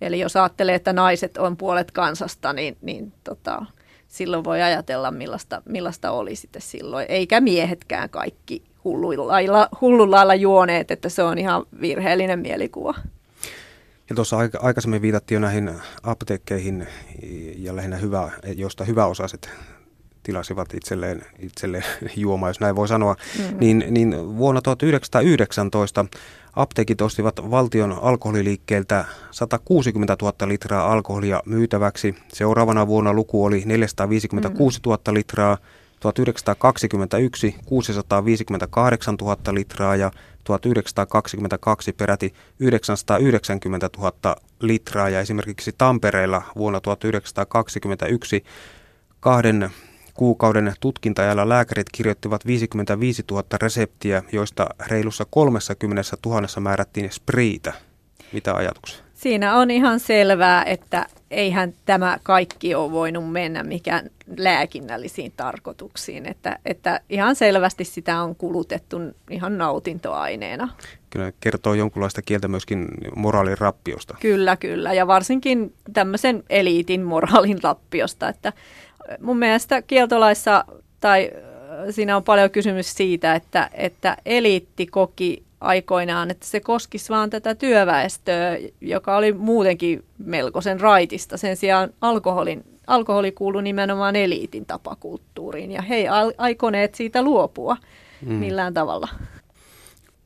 Eli 0.00 0.20
jos 0.20 0.36
ajattelee, 0.36 0.74
että 0.74 0.92
naiset 0.92 1.36
on 1.36 1.56
puolet 1.56 1.90
kansasta, 1.90 2.52
niin, 2.52 2.76
niin 2.82 3.12
tota, 3.24 3.66
silloin 4.08 4.44
voi 4.44 4.62
ajatella, 4.62 5.10
millaista, 5.10 5.62
millaista 5.64 6.10
oli 6.10 6.36
sitten 6.36 6.62
silloin. 6.62 7.06
Eikä 7.08 7.40
miehetkään 7.40 8.10
kaikki 8.10 8.62
hulluilla, 8.84 9.68
hullulla 9.80 10.34
juoneet, 10.34 10.90
että 10.90 11.08
se 11.08 11.22
on 11.22 11.38
ihan 11.38 11.66
virheellinen 11.80 12.38
mielikuva. 12.38 12.94
Ja 14.08 14.14
tuossa 14.14 14.36
aikaisemmin 14.60 15.02
viitattiin 15.02 15.36
jo 15.36 15.40
näihin 15.40 15.70
apteekkeihin 16.02 16.86
ja 17.56 17.76
lähinnä 17.76 17.96
hyvä, 17.96 18.30
josta 18.56 18.84
hyväosaiset 18.84 19.50
tilasivat 20.22 20.74
itselleen, 20.74 21.24
itselleen 21.38 21.84
juomaa, 22.16 22.50
jos 22.50 22.60
näin 22.60 22.76
voi 22.76 22.88
sanoa, 22.88 23.16
mm-hmm. 23.38 23.56
niin, 23.60 23.84
niin 23.90 24.36
vuonna 24.36 24.62
1919 24.62 26.06
apteekit 26.56 27.00
ostivat 27.00 27.50
valtion 27.50 27.98
alkoholiliikkeeltä 28.02 29.04
160 29.30 30.16
000 30.22 30.48
litraa 30.48 30.92
alkoholia 30.92 31.42
myytäväksi. 31.46 32.14
Seuraavana 32.32 32.86
vuonna 32.86 33.12
luku 33.12 33.44
oli 33.44 33.62
456 33.66 34.80
000 34.86 34.98
litraa, 35.14 35.58
1921 36.00 37.54
658 37.64 39.14
000 39.20 39.36
litraa 39.52 39.96
ja 39.96 40.10
1922 40.44 41.92
peräti 41.92 42.34
990 42.60 43.90
000 43.98 44.36
litraa 44.60 45.08
ja 45.08 45.20
esimerkiksi 45.20 45.74
Tampereella 45.78 46.42
vuonna 46.56 46.80
1921 46.80 48.44
kahden 49.20 49.70
kuukauden 50.14 50.74
tutkintajalla 50.80 51.48
lääkärit 51.48 51.86
kirjoittivat 51.92 52.46
55 52.46 53.24
000 53.30 53.44
reseptiä, 53.62 54.22
joista 54.32 54.66
reilussa 54.86 55.24
30 55.30 56.02
000 56.26 56.60
määrättiin 56.60 57.12
spriitä. 57.12 57.72
Mitä 58.32 58.54
ajatuksia? 58.54 59.04
Siinä 59.14 59.56
on 59.56 59.70
ihan 59.70 60.00
selvää, 60.00 60.64
että 60.64 61.06
eihän 61.30 61.72
tämä 61.86 62.18
kaikki 62.22 62.74
ole 62.74 62.92
voinut 62.92 63.32
mennä 63.32 63.62
mikään 63.62 64.10
lääkinnällisiin 64.36 65.32
tarkoituksiin, 65.36 66.26
että, 66.26 66.58
että 66.64 67.00
ihan 67.10 67.36
selvästi 67.36 67.84
sitä 67.84 68.22
on 68.22 68.36
kulutettu 68.36 68.96
ihan 69.30 69.58
nautintoaineena. 69.58 70.68
Kyllä 71.10 71.32
kertoo 71.40 71.74
jonkunlaista 71.74 72.22
kieltä 72.22 72.48
myöskin 72.48 72.88
moraalin 73.16 73.58
rappiosta. 73.58 74.16
Kyllä, 74.20 74.56
kyllä, 74.56 74.92
ja 74.92 75.06
varsinkin 75.06 75.74
tämmöisen 75.92 76.44
eliitin 76.50 77.02
moraalin 77.02 77.62
rappiosta, 77.62 78.28
että 78.28 78.52
mun 79.20 79.38
mielestä 79.38 79.82
kieltolaissa 79.82 80.64
tai 81.00 81.30
siinä 81.90 82.16
on 82.16 82.24
paljon 82.24 82.50
kysymys 82.50 82.94
siitä, 82.94 83.34
että, 83.34 83.70
että 83.72 84.16
eliitti 84.26 84.86
koki 84.86 85.42
aikoinaan, 85.60 86.30
että 86.30 86.46
se 86.46 86.60
koskisi 86.60 87.08
vaan 87.08 87.30
tätä 87.30 87.54
työväestöä, 87.54 88.58
joka 88.80 89.16
oli 89.16 89.32
muutenkin 89.32 90.04
melkoisen 90.18 90.80
raitista. 90.80 91.36
Sen 91.36 91.56
sijaan 91.56 91.90
alkoholin, 92.00 92.64
alkoholi 92.86 93.32
kuului 93.32 93.62
nimenomaan 93.62 94.16
eliitin 94.16 94.66
tapakulttuuriin 94.66 95.72
ja 95.72 95.82
he 95.82 95.94
ei 95.94 96.06
aikoneet 96.38 96.94
siitä 96.94 97.22
luopua 97.22 97.76
mm. 98.26 98.32
millään 98.32 98.74
tavalla. 98.74 99.08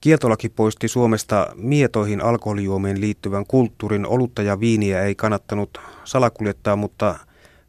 Kieltolaki 0.00 0.48
poisti 0.48 0.88
Suomesta 0.88 1.46
mietoihin 1.54 2.24
alkoholijuomien 2.24 3.00
liittyvän 3.00 3.46
kulttuurin. 3.46 4.06
Olutta 4.06 4.42
ja 4.42 4.60
viiniä 4.60 5.02
ei 5.02 5.14
kannattanut 5.14 5.78
salakuljettaa, 6.04 6.76
mutta 6.76 7.14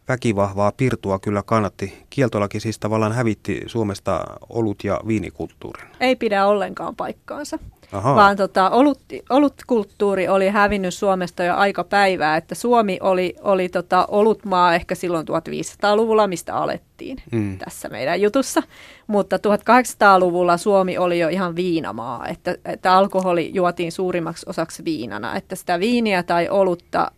väkivahvaa 0.09 0.71
pirtua 0.77 1.19
kyllä 1.19 1.43
kannatti. 1.45 2.05
Kieltolaki 2.09 2.59
siis 2.59 2.79
tavallaan 2.79 3.13
hävitti 3.13 3.61
Suomesta 3.65 4.23
olut- 4.49 4.83
ja 4.83 4.99
viinikulttuurin. 5.07 5.87
Ei 5.99 6.15
pidä 6.15 6.45
ollenkaan 6.45 6.95
paikkaansa. 6.95 7.59
Aha. 7.91 8.15
Vaan 8.15 8.37
tota, 8.37 8.69
olut, 8.69 8.99
olutkulttuuri 9.29 10.27
oli 10.27 10.47
hävinnyt 10.47 10.93
Suomesta 10.93 11.43
jo 11.43 11.55
aika 11.55 11.83
päivää, 11.83 12.37
että 12.37 12.55
Suomi 12.55 12.97
oli, 13.01 13.35
oli 13.41 13.69
tota, 13.69 14.05
olutmaa 14.07 14.75
ehkä 14.75 14.95
silloin 14.95 15.25
1500-luvulla, 15.27 16.27
mistä 16.27 16.55
alettiin 16.55 17.17
mm. 17.31 17.57
tässä 17.57 17.89
meidän 17.89 18.21
jutussa. 18.21 18.63
Mutta 19.07 19.37
1800-luvulla 19.37 20.57
Suomi 20.57 20.97
oli 20.97 21.19
jo 21.19 21.27
ihan 21.27 21.55
viinamaa, 21.55 22.27
että, 22.27 22.55
että 22.65 22.93
alkoholi 22.93 23.51
juotiin 23.53 23.91
suurimmaksi 23.91 24.45
osaksi 24.49 24.85
viinana, 24.85 25.35
että 25.35 25.55
sitä 25.55 25.79
viiniä 25.79 26.23
tai 26.23 26.49
olutta 26.49 27.11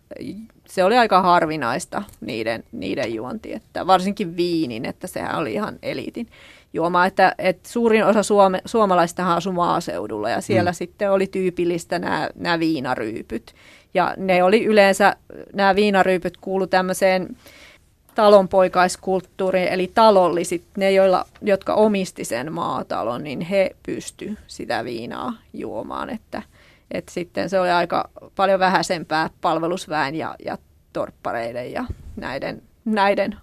se 0.72 0.84
oli 0.84 0.98
aika 0.98 1.22
harvinaista 1.22 2.04
niiden, 2.22 2.64
niiden 2.72 3.14
juonti, 3.14 3.54
että 3.54 3.88
varsinkin 3.88 4.38
viinin, 4.38 4.86
että 4.86 5.08
sehän 5.08 5.38
oli 5.38 5.54
ihan 5.54 5.80
eliitin 5.82 6.28
juoma, 6.74 7.06
että, 7.06 7.36
että 7.38 7.70
suurin 7.70 8.06
osa 8.06 8.24
suome, 8.24 8.62
suomalaista 8.66 9.34
asui 9.34 9.54
maaseudulla 9.54 10.30
ja 10.30 10.42
siellä 10.42 10.72
mm. 10.72 10.76
sitten 10.76 11.12
oli 11.12 11.28
tyypillistä 11.28 12.00
nämä, 12.00 12.30
nämä 12.36 12.60
viinaryypyt. 12.60 13.54
Ja 13.94 14.14
ne 14.18 14.44
oli 14.44 14.66
yleensä, 14.66 15.16
nämä 15.54 15.76
viinaryypyt 15.76 16.38
kuulu 16.38 16.68
tämmöiseen 16.68 17.38
talonpoikaiskulttuuriin, 18.16 19.68
eli 19.68 19.92
talollisit, 19.94 20.64
ne 20.78 20.92
joilla, 20.92 21.26
jotka 21.42 21.74
omisti 21.74 22.26
sen 22.26 22.54
maatalon, 22.54 23.24
niin 23.24 23.42
he 23.42 23.76
pysty 23.86 24.38
sitä 24.48 24.86
viinaa 24.86 25.34
juomaan, 25.54 26.10
että 26.10 26.42
et 26.92 27.10
sitten 27.10 27.50
se 27.50 27.60
oli 27.60 27.70
aika 27.70 28.10
paljon 28.36 28.60
vähäisempää 28.60 29.30
palvelusväen 29.42 30.16
ja, 30.16 30.36
ja 30.46 30.58
torppareiden 30.94 31.72
ja 31.72 31.86
näiden, 32.16 32.62
näiden 32.86 33.36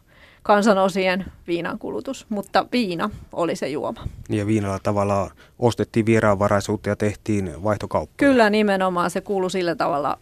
kansanosien 0.42 1.24
viinan 1.46 1.78
kulutus, 1.78 2.26
mutta 2.28 2.66
viina 2.72 3.10
oli 3.32 3.56
se 3.56 3.68
juoma. 3.68 4.04
Ja 4.28 4.46
viinalla 4.46 4.78
tavalla 4.82 5.30
ostettiin 5.58 6.06
vieraanvaraisuutta 6.06 6.88
ja 6.88 6.96
tehtiin 6.96 7.62
vaihtokauppoja. 7.62 8.30
Kyllä 8.30 8.50
nimenomaan 8.50 9.10
se 9.10 9.20
kuului 9.20 9.50
sillä 9.50 9.74
tavalla 9.74 10.18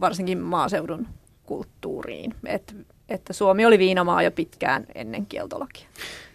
varsinkin 0.00 0.38
maaseudun 0.38 1.06
kulttuuriin, 1.44 2.34
että 2.46 2.74
että 3.08 3.32
Suomi 3.32 3.66
oli 3.66 3.78
viinamaa 3.78 4.22
jo 4.22 4.30
pitkään 4.30 4.86
ennen 4.94 5.26
kieltolakia. 5.26 5.88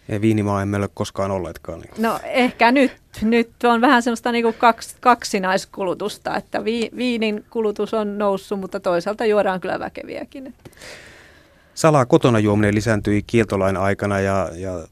Ja 0.08 0.20
viinimaa 0.20 0.62
emme 0.62 0.76
ole 0.76 0.88
koskaan 0.94 1.30
olleetkaan. 1.30 1.80
Niin. 1.80 1.90
No 1.98 2.18
ehkä 2.24 2.72
nyt. 2.72 3.01
Nyt 3.22 3.50
on 3.64 3.80
vähän 3.80 4.02
semmoista 4.02 4.32
niin 4.32 4.42
kuin 4.42 4.54
kaks, 4.58 4.96
kaksinaiskulutusta, 5.00 6.36
että 6.36 6.64
vi, 6.64 6.90
viinin 6.96 7.44
kulutus 7.50 7.94
on 7.94 8.18
noussut, 8.18 8.60
mutta 8.60 8.80
toisaalta 8.80 9.26
juodaan 9.26 9.60
kyllä 9.60 9.78
väkeviäkin. 9.78 10.46
Että. 10.46 10.70
Salaa 11.74 12.06
kotona 12.06 12.38
juominen 12.38 12.74
lisääntyi 12.74 13.22
kieltolain 13.26 13.76
aikana 13.76 14.20
ja, 14.20 14.48
ja 14.54 14.86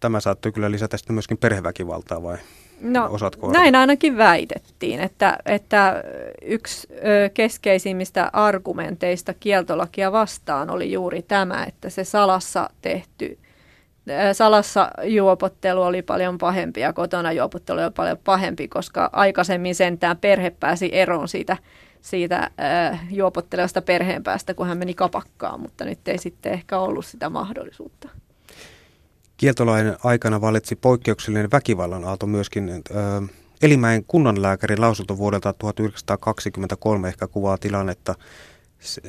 tämä 0.00 0.20
saattoi 0.20 0.52
kyllä 0.52 0.70
lisätä 0.70 0.96
sitten 0.96 1.14
myöskin 1.14 1.38
perheväkivaltaa 1.38 2.22
vai 2.22 2.36
No 2.80 3.18
näin 3.52 3.74
ainakin 3.74 4.16
väitettiin, 4.16 5.00
että, 5.00 5.38
että 5.46 6.04
yksi 6.42 6.88
ö, 6.90 7.30
keskeisimmistä 7.34 8.30
argumenteista 8.32 9.34
kieltolakia 9.34 10.12
vastaan 10.12 10.70
oli 10.70 10.92
juuri 10.92 11.22
tämä, 11.22 11.64
että 11.64 11.90
se 11.90 12.04
salassa 12.04 12.70
tehty 12.82 13.38
salassa 14.32 14.90
juopottelu 15.04 15.82
oli 15.82 16.02
paljon 16.02 16.38
pahempi 16.38 16.80
ja 16.80 16.92
kotona 16.92 17.32
juopottelu 17.32 17.80
oli 17.80 17.90
paljon 17.90 18.18
pahempi, 18.24 18.68
koska 18.68 19.10
aikaisemmin 19.12 19.74
sentään 19.74 20.16
perhe 20.16 20.50
pääsi 20.50 20.90
eroon 20.92 21.28
siitä, 21.28 21.56
siitä 22.00 22.50
äh, 22.60 23.00
juopottelevasta 23.10 23.82
perheen 23.82 24.22
päästä, 24.22 24.54
kun 24.54 24.66
hän 24.66 24.78
meni 24.78 24.94
kapakkaan, 24.94 25.60
mutta 25.60 25.84
nyt 25.84 26.08
ei 26.08 26.18
sitten 26.18 26.52
ehkä 26.52 26.78
ollut 26.78 27.06
sitä 27.06 27.30
mahdollisuutta. 27.30 28.08
Kieltolain 29.36 29.96
aikana 30.04 30.40
valitsi 30.40 30.76
poikkeuksellinen 30.76 31.50
väkivallan 31.50 32.04
aalto 32.04 32.26
myöskin. 32.26 32.68
Äh, 32.70 33.28
Elimäen 33.62 34.04
kunnanlääkärin 34.04 34.80
lausunto 34.80 35.18
vuodelta 35.18 35.52
1923 35.52 37.08
ehkä 37.08 37.26
kuvaa 37.26 37.58
tilannetta. 37.58 38.14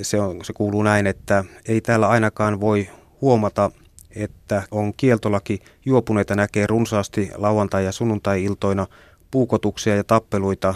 Se, 0.01 0.21
on, 0.21 0.45
se 0.45 0.53
kuuluu 0.53 0.83
näin, 0.83 1.07
että 1.07 1.43
ei 1.67 1.81
täällä 1.81 2.07
ainakaan 2.07 2.59
voi 2.59 2.89
huomata 3.21 3.71
että 4.15 4.63
on 4.71 4.93
kieltolaki. 4.97 5.59
Juopuneita 5.85 6.35
näkee 6.35 6.67
runsaasti 6.67 7.29
lauantai- 7.35 7.85
ja 7.85 7.91
sunnuntai-iltoina. 7.91 8.87
Puukotuksia 9.31 9.95
ja 9.95 10.03
tappeluita 10.03 10.75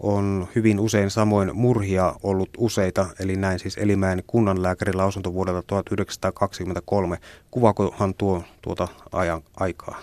on 0.00 0.48
hyvin 0.54 0.80
usein 0.80 1.10
samoin 1.10 1.56
murhia 1.56 2.14
ollut 2.22 2.50
useita, 2.58 3.06
eli 3.20 3.36
näin 3.36 3.58
siis 3.58 3.76
Elimäen 3.78 4.22
kunnanlääkärin 4.26 4.96
lausunto 4.96 5.32
vuodelta 5.32 5.62
1923. 5.62 7.18
Kuvaakohan 7.50 8.14
tuo 8.14 8.42
tuota 8.62 8.88
ajan 9.12 9.42
aikaa? 9.56 10.02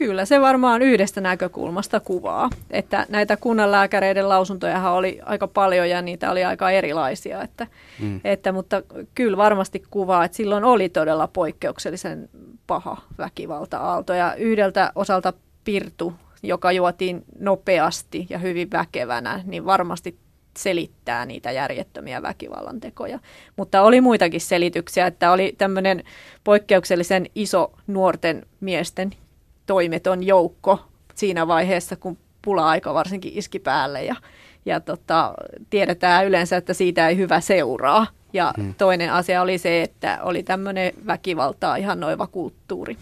Kyllä 0.00 0.24
se 0.24 0.40
varmaan 0.40 0.82
yhdestä 0.82 1.20
näkökulmasta 1.20 2.00
kuvaa, 2.00 2.50
että 2.70 3.06
näitä 3.08 3.36
kunnanlääkäreiden 3.36 4.28
lausuntoja 4.28 4.90
oli 4.90 5.20
aika 5.26 5.48
paljon 5.48 5.88
ja 5.88 6.02
niitä 6.02 6.30
oli 6.30 6.44
aika 6.44 6.70
erilaisia, 6.70 7.42
että, 7.42 7.66
mm. 7.98 8.20
että, 8.24 8.52
mutta 8.52 8.82
kyllä 9.14 9.36
varmasti 9.36 9.82
kuvaa, 9.90 10.24
että 10.24 10.36
silloin 10.36 10.64
oli 10.64 10.88
todella 10.88 11.28
poikkeuksellisen 11.28 12.28
paha 12.66 12.96
väkivalta-aalto 13.18 14.14
ja 14.14 14.34
yhdeltä 14.34 14.92
osalta 14.94 15.32
Pirtu, 15.64 16.12
joka 16.42 16.72
juotiin 16.72 17.24
nopeasti 17.38 18.26
ja 18.30 18.38
hyvin 18.38 18.70
väkevänä, 18.70 19.40
niin 19.44 19.66
varmasti 19.66 20.18
selittää 20.58 21.26
niitä 21.26 21.50
järjettömiä 21.50 22.22
väkivallan 22.22 22.80
tekoja. 22.80 23.18
Mutta 23.56 23.82
oli 23.82 24.00
muitakin 24.00 24.40
selityksiä, 24.40 25.06
että 25.06 25.32
oli 25.32 25.54
tämmöinen 25.58 26.04
poikkeuksellisen 26.44 27.26
iso 27.34 27.72
nuorten 27.86 28.46
miesten 28.60 29.10
toimeton 29.70 30.22
joukko 30.22 30.78
siinä 31.14 31.46
vaiheessa, 31.46 31.96
kun 31.96 32.18
pula-aika 32.42 32.94
varsinkin 32.94 33.32
iski 33.34 33.58
päälle 33.58 34.04
ja, 34.04 34.16
ja 34.66 34.80
tota, 34.80 35.34
tiedetään 35.70 36.26
yleensä, 36.26 36.56
että 36.56 36.74
siitä 36.74 37.08
ei 37.08 37.16
hyvä 37.16 37.40
seuraa. 37.40 38.06
Ja 38.32 38.52
hmm. 38.56 38.74
toinen 38.74 39.12
asia 39.12 39.42
oli 39.42 39.58
se, 39.58 39.82
että 39.82 40.18
oli 40.22 40.42
tämmöinen 40.42 40.92
väkivaltaa 41.06 41.76
ihan 41.76 42.00
noiva 42.00 42.26
kulttuuri. 42.26 42.96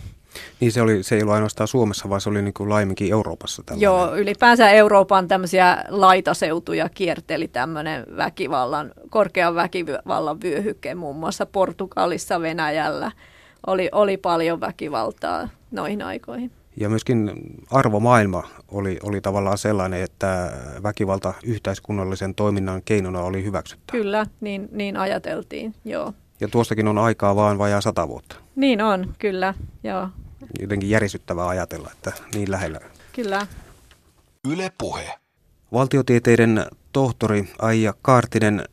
Niin 0.61 0.73
se, 0.73 0.83
oli, 0.83 1.03
se 1.03 1.15
ei 1.17 1.23
ollut 1.23 1.35
ainoastaan 1.35 1.69
Suomessa, 1.69 2.09
vaan 2.09 2.21
se 2.21 2.29
oli 2.29 2.43
niin 2.43 2.55
kuin 2.55 2.69
laiminkin 2.69 3.13
Euroopassa. 3.13 3.63
Tällainen. 3.63 3.85
Joo, 3.85 4.17
ylipäänsä 4.17 4.71
Euroopan 4.71 5.29
tämmöisiä 5.29 5.85
laitaseutuja 5.89 6.89
kierteli 6.89 7.49
tämmöinen 7.49 8.07
väkivallan, 8.17 8.93
korkean 9.11 9.55
väkivallan 9.55 10.41
vyöhyke, 10.41 10.95
muun 10.95 11.17
muassa 11.17 11.47
Portugalissa, 11.47 12.41
Venäjällä. 12.41 13.13
Oli, 13.67 13.89
oli 13.93 14.17
paljon 14.17 14.61
väkivaltaa 14.61 15.49
noihin 15.71 16.03
aikoihin. 16.03 16.51
Ja 16.77 16.89
myöskin 16.89 17.33
arvomaailma 17.71 18.49
oli, 18.69 18.99
oli 19.03 19.21
tavallaan 19.21 19.59
sellainen, 19.59 20.03
että 20.03 20.53
väkivalta 20.83 21.35
yhteiskunnallisen 21.45 22.35
toiminnan 22.35 22.83
keinona 22.85 23.21
oli 23.21 23.45
hyväksytty. 23.45 23.93
Kyllä, 23.93 24.27
niin, 24.41 24.69
niin 24.73 24.97
ajateltiin, 24.97 25.75
joo. 25.85 26.13
Ja 26.41 26.49
tuostakin 26.49 26.89
on 26.89 26.99
aikaa 26.99 27.37
vaan 27.37 27.59
vajaa 27.59 27.81
sata 27.81 28.09
vuotta. 28.09 28.37
Niin 28.57 28.83
on, 28.83 29.15
kyllä, 29.19 29.55
joo. 29.85 30.09
Jotenkin 30.61 30.91
järisyttävää 30.91 31.49
ajatella, 31.49 31.91
että 31.93 32.13
niin 32.35 32.51
lähellä. 32.51 32.81
Kyllä. 33.13 33.47
Yle 34.49 34.73
Puhe. 34.79 35.15
Valtiotieteiden 35.73 36.67
tohtori 36.93 37.49
Aija 37.59 37.95
Kaartinen, 38.03 38.65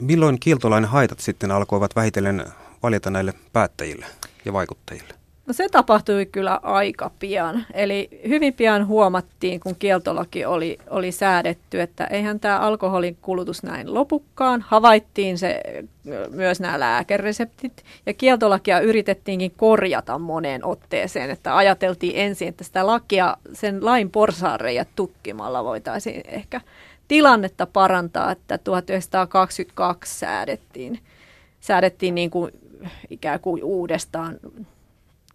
milloin 0.00 0.40
kieltolain 0.40 0.84
haitat 0.84 1.20
sitten 1.20 1.50
alkoivat 1.50 1.96
vähitellen 1.96 2.44
valjeta 2.82 3.10
näille 3.10 3.34
päättäjille 3.52 4.06
ja 4.44 4.52
vaikuttajille? 4.52 5.17
No 5.48 5.54
se 5.54 5.68
tapahtui 5.68 6.26
kyllä 6.26 6.60
aika 6.62 7.10
pian. 7.18 7.66
Eli 7.74 8.08
hyvin 8.28 8.54
pian 8.54 8.86
huomattiin, 8.86 9.60
kun 9.60 9.76
kieltolaki 9.78 10.44
oli, 10.44 10.78
oli 10.90 11.12
säädetty, 11.12 11.80
että 11.80 12.04
eihän 12.04 12.40
tämä 12.40 12.58
alkoholin 12.58 13.16
kulutus 13.22 13.62
näin 13.62 13.94
lopukkaan. 13.94 14.64
Havaittiin 14.68 15.38
se 15.38 15.60
myös 16.30 16.60
nämä 16.60 16.80
lääkereseptit 16.80 17.84
ja 18.06 18.14
kieltolakia 18.14 18.80
yritettiinkin 18.80 19.52
korjata 19.56 20.18
moneen 20.18 20.64
otteeseen, 20.64 21.30
että 21.30 21.56
ajateltiin 21.56 22.16
ensin, 22.16 22.48
että 22.48 22.64
sitä 22.64 22.86
lakia 22.86 23.36
sen 23.52 23.84
lain 23.84 24.10
porsaareijat 24.10 24.88
tukkimalla 24.96 25.64
voitaisiin 25.64 26.22
ehkä 26.26 26.60
tilannetta 27.08 27.66
parantaa, 27.66 28.32
että 28.32 28.58
1922 28.58 30.18
säädettiin, 30.18 30.98
säädettiin 31.60 32.14
niin 32.14 32.30
kuin 32.30 32.52
ikään 33.10 33.40
kuin 33.40 33.64
uudestaan 33.64 34.38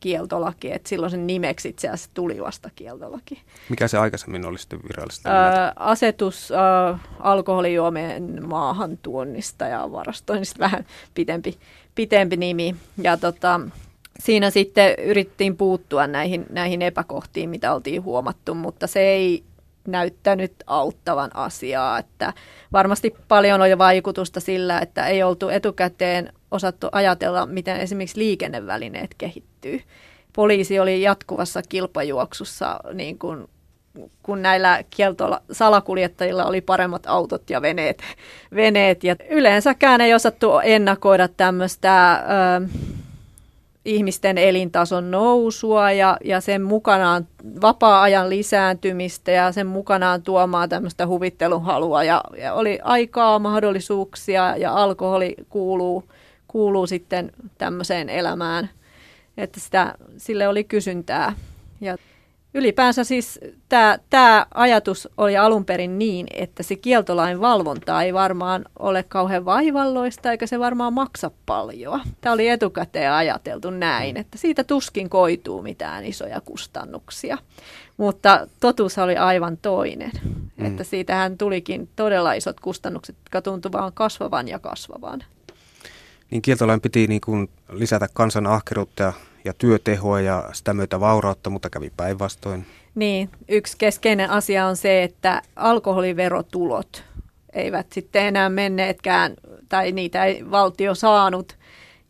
kieltolaki, 0.03 0.71
että 0.71 0.89
silloin 0.89 1.11
sen 1.11 1.27
nimeksi 1.27 1.69
itse 1.69 1.87
asiassa 1.87 2.09
tuli 2.13 2.41
vasta 2.41 2.69
kieltolaki. 2.75 3.41
Mikä 3.69 3.87
se 3.87 3.97
aikaisemmin 3.97 4.45
oli 4.45 4.57
sitten 4.57 4.79
virallisesti? 4.89 5.29
Öö, 5.29 5.71
asetus 5.75 6.51
öö, 6.51 6.57
alkoholijuomien 7.19 8.47
maahantuonnista 8.47 9.65
ja 9.65 9.91
varastoinnista, 9.91 10.59
vähän 10.59 10.85
pitempi, 11.13 11.57
pitempi 11.95 12.37
nimi. 12.37 12.75
Ja 13.01 13.17
tota, 13.17 13.59
siinä 14.19 14.49
sitten 14.49 14.95
yrittiin 14.99 15.57
puuttua 15.57 16.07
näihin, 16.07 16.45
näihin 16.49 16.81
epäkohtiin, 16.81 17.49
mitä 17.49 17.73
oltiin 17.73 18.03
huomattu, 18.03 18.55
mutta 18.55 18.87
se 18.87 18.99
ei 18.99 19.43
näyttänyt 19.87 20.53
auttavan 20.67 21.35
asiaa. 21.35 21.99
Että 21.99 22.33
varmasti 22.71 23.15
paljon 23.27 23.61
oli 23.61 23.77
vaikutusta 23.77 24.39
sillä, 24.39 24.79
että 24.79 25.07
ei 25.07 25.23
oltu 25.23 25.49
etukäteen 25.49 26.33
osattu 26.51 26.87
ajatella, 26.91 27.45
miten 27.45 27.77
esimerkiksi 27.77 28.19
liikennevälineet 28.19 29.15
kehittyy. 29.63 29.93
Poliisi 30.35 30.79
oli 30.79 31.01
jatkuvassa 31.01 31.61
kilpajuoksussa, 31.69 32.79
niin 32.93 33.19
kuin, 33.19 33.47
kun 34.23 34.41
näillä 34.41 34.83
kieltoilla, 34.89 35.41
salakuljettajilla 35.51 36.45
oli 36.45 36.61
paremmat 36.61 37.05
autot 37.05 37.49
ja 37.49 37.61
veneet. 37.61 38.01
veneet. 38.55 39.03
Ja 39.03 39.15
yleensäkään 39.29 40.01
ei 40.01 40.13
osattu 40.13 40.59
ennakoida 40.59 41.27
tämmöistä... 41.27 42.23
Ihmisten 43.85 44.37
elintason 44.37 45.11
nousua 45.11 45.91
ja, 45.91 46.17
ja 46.23 46.41
sen 46.41 46.61
mukanaan 46.61 47.27
vapaa-ajan 47.61 48.29
lisääntymistä 48.29 49.31
ja 49.31 49.51
sen 49.51 49.67
mukanaan 49.67 50.21
tuomaan 50.21 50.69
tämmöistä 50.69 51.07
huvitteluhalua. 51.07 52.03
Ja, 52.03 52.23
ja 52.37 52.53
oli 52.53 52.79
aikaa, 52.83 53.39
mahdollisuuksia 53.39 54.57
ja 54.57 54.73
alkoholi 54.73 55.35
kuuluu, 55.49 56.03
kuuluu 56.47 56.87
sitten 56.87 57.31
tämmöiseen 57.57 58.09
elämään, 58.09 58.69
että 59.37 59.59
sitä, 59.59 59.95
sille 60.17 60.47
oli 60.47 60.63
kysyntää. 60.63 61.35
Ja 61.81 61.97
Ylipäänsä 62.55 63.03
siis 63.03 63.39
tämä 64.09 64.45
ajatus 64.53 65.09
oli 65.17 65.37
alun 65.37 65.65
perin 65.65 65.99
niin, 65.99 66.27
että 66.33 66.63
se 66.63 66.75
kieltolain 66.75 67.41
valvonta 67.41 68.01
ei 68.01 68.13
varmaan 68.13 68.65
ole 68.79 69.03
kauhean 69.03 69.45
vaivalloista 69.45 70.31
eikä 70.31 70.47
se 70.47 70.59
varmaan 70.59 70.93
maksa 70.93 71.31
paljon. 71.45 72.01
Tämä 72.21 72.33
oli 72.33 72.47
etukäteen 72.47 73.11
ajateltu 73.11 73.69
näin, 73.69 74.17
että 74.17 74.37
siitä 74.37 74.63
tuskin 74.63 75.09
koituu 75.09 75.61
mitään 75.61 76.05
isoja 76.05 76.41
kustannuksia. 76.41 77.37
Mutta 77.97 78.47
totuus 78.59 78.97
oli 78.97 79.17
aivan 79.17 79.57
toinen, 79.57 80.11
mm. 80.57 80.65
että 80.65 80.83
siitähän 80.83 81.37
tulikin 81.37 81.89
todella 81.95 82.33
isot 82.33 82.59
kustannukset, 82.59 83.15
jotka 83.19 83.41
tuntuvat 83.41 83.93
kasvavan 83.93 84.47
ja 84.47 84.59
kasvavan. 84.59 85.23
Niin 86.33 86.41
kieltolain 86.41 86.81
piti 86.81 87.07
niin 87.07 87.21
kuin 87.21 87.49
lisätä 87.71 88.07
kansan 88.13 88.47
ahkeruutta 88.47 89.03
ja 89.03 89.13
ja 89.45 89.53
työtehoa 89.53 90.21
ja 90.21 90.49
sitä 90.53 90.73
myötä 90.73 90.99
vaurautta, 90.99 91.49
mutta 91.49 91.69
kävi 91.69 91.91
päinvastoin. 91.97 92.65
Niin, 92.95 93.29
yksi 93.49 93.77
keskeinen 93.77 94.29
asia 94.29 94.67
on 94.67 94.77
se, 94.77 95.03
että 95.03 95.41
alkoholiverotulot 95.55 97.03
eivät 97.53 97.87
sitten 97.93 98.25
enää 98.25 98.49
menneetkään, 98.49 99.33
tai 99.69 99.91
niitä 99.91 100.25
ei 100.25 100.51
valtio 100.51 100.95
saanut. 100.95 101.57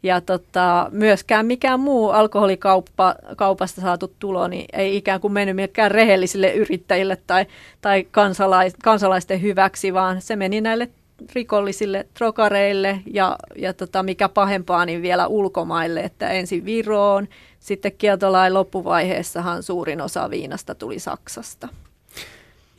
Ja 0.04 0.22
tota, 0.22 0.90
myöskään 0.92 1.46
mikään 1.46 1.80
muu 1.80 2.10
alkoholikaupasta 2.10 3.82
saatu 3.82 4.14
tulo 4.20 4.48
niin 4.48 4.66
ei 4.74 4.98
ikään 4.98 5.22
kuin 5.22 5.34
mennyt 5.34 5.56
mikään 5.56 5.92
rehellisille 5.92 6.54
yrittäjille 6.54 7.18
tai, 7.28 7.46
tai 7.82 8.08
kansalais, 8.12 8.74
kansalaisten 8.84 9.42
hyväksi, 9.42 9.94
vaan 9.94 10.22
se 10.22 10.36
meni 10.36 10.62
näille 10.62 10.90
rikollisille 11.36 12.08
trokareille 12.14 13.00
ja, 13.06 13.38
ja 13.56 13.74
tota, 13.74 14.04
mikä 14.04 14.30
pahempaa, 14.30 14.86
niin 14.86 15.02
vielä 15.02 15.28
ulkomaille, 15.28 16.00
että 16.00 16.30
ensin 16.30 16.66
Viroon, 16.66 17.28
sitten 17.60 17.92
kieltolain 17.92 18.54
loppuvaiheessahan 18.54 19.64
suurin 19.64 20.02
osa 20.02 20.30
viinasta 20.30 20.76
tuli 20.76 21.00
Saksasta. 21.00 21.68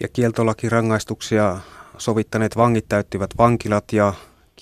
Ja 0.01 0.09
kieltolakirangaistuksia 0.09 1.59
sovittaneet 1.99 2.57
vangit 2.57 2.89
täyttivät 2.89 3.31
vankilat 3.39 3.93
ja 3.93 4.13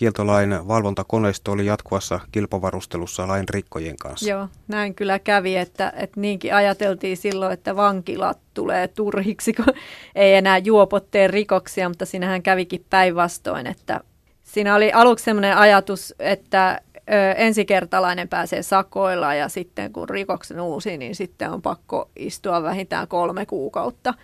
kieltolain 0.03 0.69
valvontakoneisto 0.69 1.53
oli 1.53 1.67
jatkuvassa 1.67 2.21
kilpavarustelussa 2.33 3.29
lain 3.29 3.49
rikkojen 3.49 3.97
kanssa. 3.97 4.31
Joo, 4.31 4.49
näin 4.69 4.95
kyllä 4.95 5.19
kävi, 5.19 5.57
että, 5.57 5.93
että 5.97 6.21
niinkin 6.21 6.55
ajateltiin 6.55 7.17
silloin, 7.17 7.53
että 7.53 7.77
vankilat 7.77 8.39
tulee 8.55 8.89
turhiksi, 8.89 9.53
kun 9.53 9.75
ei 10.15 10.35
enää 10.35 10.59
juopotteen 10.59 11.31
rikoksia, 11.31 11.89
mutta 11.89 12.07
siinähän 12.07 12.43
kävikin 12.43 12.85
päinvastoin, 12.91 13.67
että 13.67 14.01
siinä 14.43 14.75
oli 14.75 14.93
aluksi 14.93 15.25
sellainen 15.25 15.57
ajatus, 15.57 16.15
että 16.19 16.81
ö, 16.97 17.33
ensikertalainen 17.33 18.29
pääsee 18.29 18.63
sakoilla 18.63 19.35
ja 19.35 19.49
sitten 19.49 19.93
kun 19.93 20.09
rikoksen 20.09 20.61
uusi, 20.61 20.99
niin 20.99 21.15
sitten 21.15 21.51
on 21.51 21.63
pakko 21.63 22.11
istua 22.17 22.63
vähintään 22.63 23.09
kolme 23.09 23.47
kuukautta– 23.47 24.15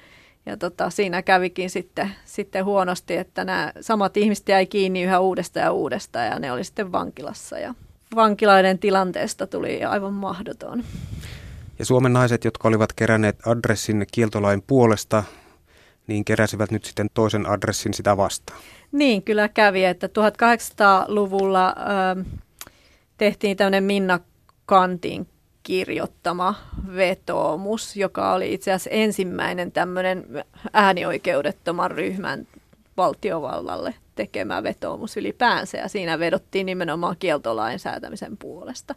ja 0.49 0.57
tota, 0.57 0.91
siinä 0.91 1.23
kävikin 1.23 1.71
sitten, 1.71 2.11
sitten 2.25 2.65
huonosti, 2.65 3.17
että 3.17 3.45
nämä 3.45 3.73
samat 3.81 4.17
ihmiset 4.17 4.49
jäi 4.49 4.67
kiinni 4.67 5.03
yhä 5.03 5.21
uudestaan 5.21 5.65
ja 5.65 5.73
uudestaan 5.73 6.27
ja 6.27 6.39
ne 6.39 6.53
oli 6.53 6.65
sitten 6.65 6.93
vankilassa 6.93 7.59
ja 7.59 7.75
vankilaiden 8.15 8.79
tilanteesta 8.79 9.47
tuli 9.47 9.85
aivan 9.85 10.13
mahdoton. 10.13 10.85
Ja 11.79 11.85
Suomen 11.85 12.13
naiset, 12.13 12.45
jotka 12.45 12.69
olivat 12.69 12.93
keränneet 12.93 13.47
adressin 13.47 14.07
kieltolain 14.13 14.63
puolesta, 14.67 15.25
niin 16.07 16.25
keräsivät 16.25 16.71
nyt 16.71 16.85
sitten 16.85 17.11
toisen 17.15 17.47
adressin 17.47 17.95
sitä 17.95 18.17
vastaan. 18.17 18.61
Niin, 18.93 19.23
kyllä 19.23 19.49
kävi, 19.49 19.85
että 19.85 20.07
1800-luvulla 20.07 21.69
ö, 21.69 22.25
tehtiin 23.17 23.57
tämmöinen 23.57 23.85
Minna 23.85 24.21
Kantin 24.67 25.27
kirjoittama 25.69 26.55
vetoomus, 26.97 27.97
joka 27.97 28.33
oli 28.33 28.55
itse 28.55 28.73
asiassa 28.73 28.91
ensimmäinen 28.91 29.73
tämmöinen 29.73 30.45
äänioikeudettoman 30.73 31.91
ryhmän 31.91 32.47
valtiovallalle 32.97 33.95
tekemä 34.15 34.63
vetoomus 34.63 35.17
ylipäänsä 35.17 35.79
ja 35.79 35.89
siinä 35.89 36.19
vedottiin 36.19 36.67
nimenomaan 36.67 37.17
kieltolain 37.19 37.79
säätämisen 37.79 38.37
puolesta. 38.37 38.95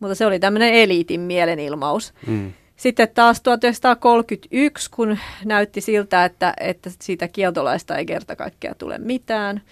Mutta 0.00 0.14
se 0.14 0.26
oli 0.26 0.38
tämmöinen 0.38 0.74
eliitin 0.74 1.20
mielenilmaus. 1.20 2.14
Mm. 2.26 2.52
Sitten 2.76 3.08
taas 3.14 3.40
1931, 3.40 4.90
kun 4.90 5.18
näytti 5.44 5.80
siltä, 5.80 6.24
että, 6.24 6.54
että 6.60 6.90
siitä 7.00 7.28
kieltolaista 7.28 7.96
ei 7.96 8.06
kerta 8.06 8.36
kaikkea 8.36 8.74
tule 8.74 8.98
mitään, 8.98 9.62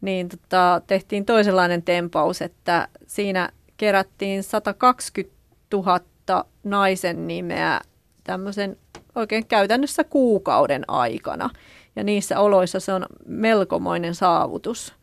niin 0.00 0.28
tota, 0.28 0.82
tehtiin 0.86 1.24
toisenlainen 1.24 1.82
tempaus, 1.82 2.42
että 2.42 2.88
siinä 3.06 3.48
kerättiin 3.76 4.42
120 4.42 5.34
tuhatta 5.70 6.44
naisen 6.64 7.26
nimeä 7.26 7.80
tämmöisen 8.24 8.76
oikein 9.14 9.46
käytännössä 9.46 10.04
kuukauden 10.04 10.84
aikana. 10.88 11.50
Ja 11.96 12.04
niissä 12.04 12.40
oloissa 12.40 12.80
se 12.80 12.92
on 12.92 13.06
melkomoinen 13.26 14.14
saavutus. 14.14 14.94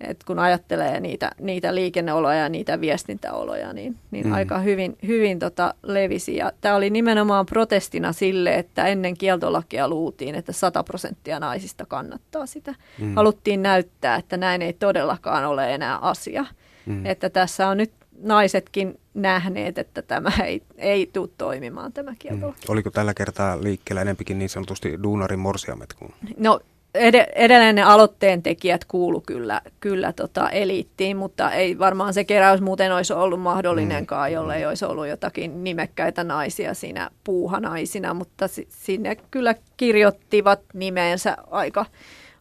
Et 0.00 0.24
kun 0.24 0.38
ajattelee 0.38 1.00
niitä, 1.00 1.30
niitä 1.40 1.74
liikenneoloja 1.74 2.38
ja 2.38 2.48
niitä 2.48 2.80
viestintäoloja, 2.80 3.72
niin, 3.72 3.96
niin 4.10 4.26
mm. 4.26 4.32
aika 4.32 4.58
hyvin, 4.58 4.98
hyvin 5.06 5.38
tota 5.38 5.74
levisi. 5.82 6.36
Ja 6.36 6.52
tämä 6.60 6.74
oli 6.74 6.90
nimenomaan 6.90 7.46
protestina 7.46 8.12
sille, 8.12 8.54
että 8.54 8.86
ennen 8.86 9.16
kieltolakia 9.16 9.88
luultiin, 9.88 10.34
että 10.34 10.52
100 10.52 10.82
prosenttia 10.82 11.40
naisista 11.40 11.86
kannattaa 11.86 12.46
sitä. 12.46 12.74
Mm. 12.98 13.14
Haluttiin 13.14 13.62
näyttää, 13.62 14.16
että 14.16 14.36
näin 14.36 14.62
ei 14.62 14.72
todellakaan 14.72 15.44
ole 15.44 15.74
enää 15.74 15.98
asia. 15.98 16.44
Mm. 16.86 17.06
Että 17.06 17.30
tässä 17.30 17.68
on 17.68 17.76
nyt 17.76 17.92
naisetkin 18.22 19.00
nähneet, 19.14 19.78
että 19.78 20.02
tämä 20.02 20.32
ei, 20.44 20.62
ei 20.78 21.10
tule 21.12 21.28
toimimaan 21.38 21.92
tämä 21.92 22.14
kielto. 22.18 22.46
Mm. 22.48 22.54
Oliko 22.68 22.90
tällä 22.90 23.14
kertaa 23.14 23.62
liikkeellä 23.62 24.02
enempikin 24.02 24.38
niin 24.38 24.48
sanotusti 24.48 24.98
duunarin 25.02 25.38
morsiamet? 25.38 25.92
Kun... 25.92 26.14
No 26.36 26.60
ed- 26.94 27.32
edelleen 27.34 27.74
ne 27.74 27.82
aloitteen 27.82 28.42
tekijät 28.42 28.84
kuulu 28.84 29.20
kyllä, 29.20 29.60
kyllä 29.80 30.12
tota 30.12 30.50
eliittiin, 30.50 31.16
mutta 31.16 31.50
ei 31.50 31.78
varmaan 31.78 32.14
se 32.14 32.24
keräys 32.24 32.60
muuten 32.60 32.94
olisi 32.94 33.12
ollut 33.12 33.40
mahdollinenkaan, 33.40 34.30
mm. 34.30 34.34
jollei 34.34 34.66
olisi 34.66 34.84
ollut 34.84 35.08
jotakin 35.08 35.64
nimekkäitä 35.64 36.24
naisia 36.24 36.74
siinä 36.74 37.10
puuhanaisina, 37.24 38.14
mutta 38.14 38.48
si- 38.48 38.68
sinne 38.70 39.16
kyllä 39.30 39.54
kirjoittivat 39.76 40.60
nimensä 40.74 41.36
aika 41.50 41.86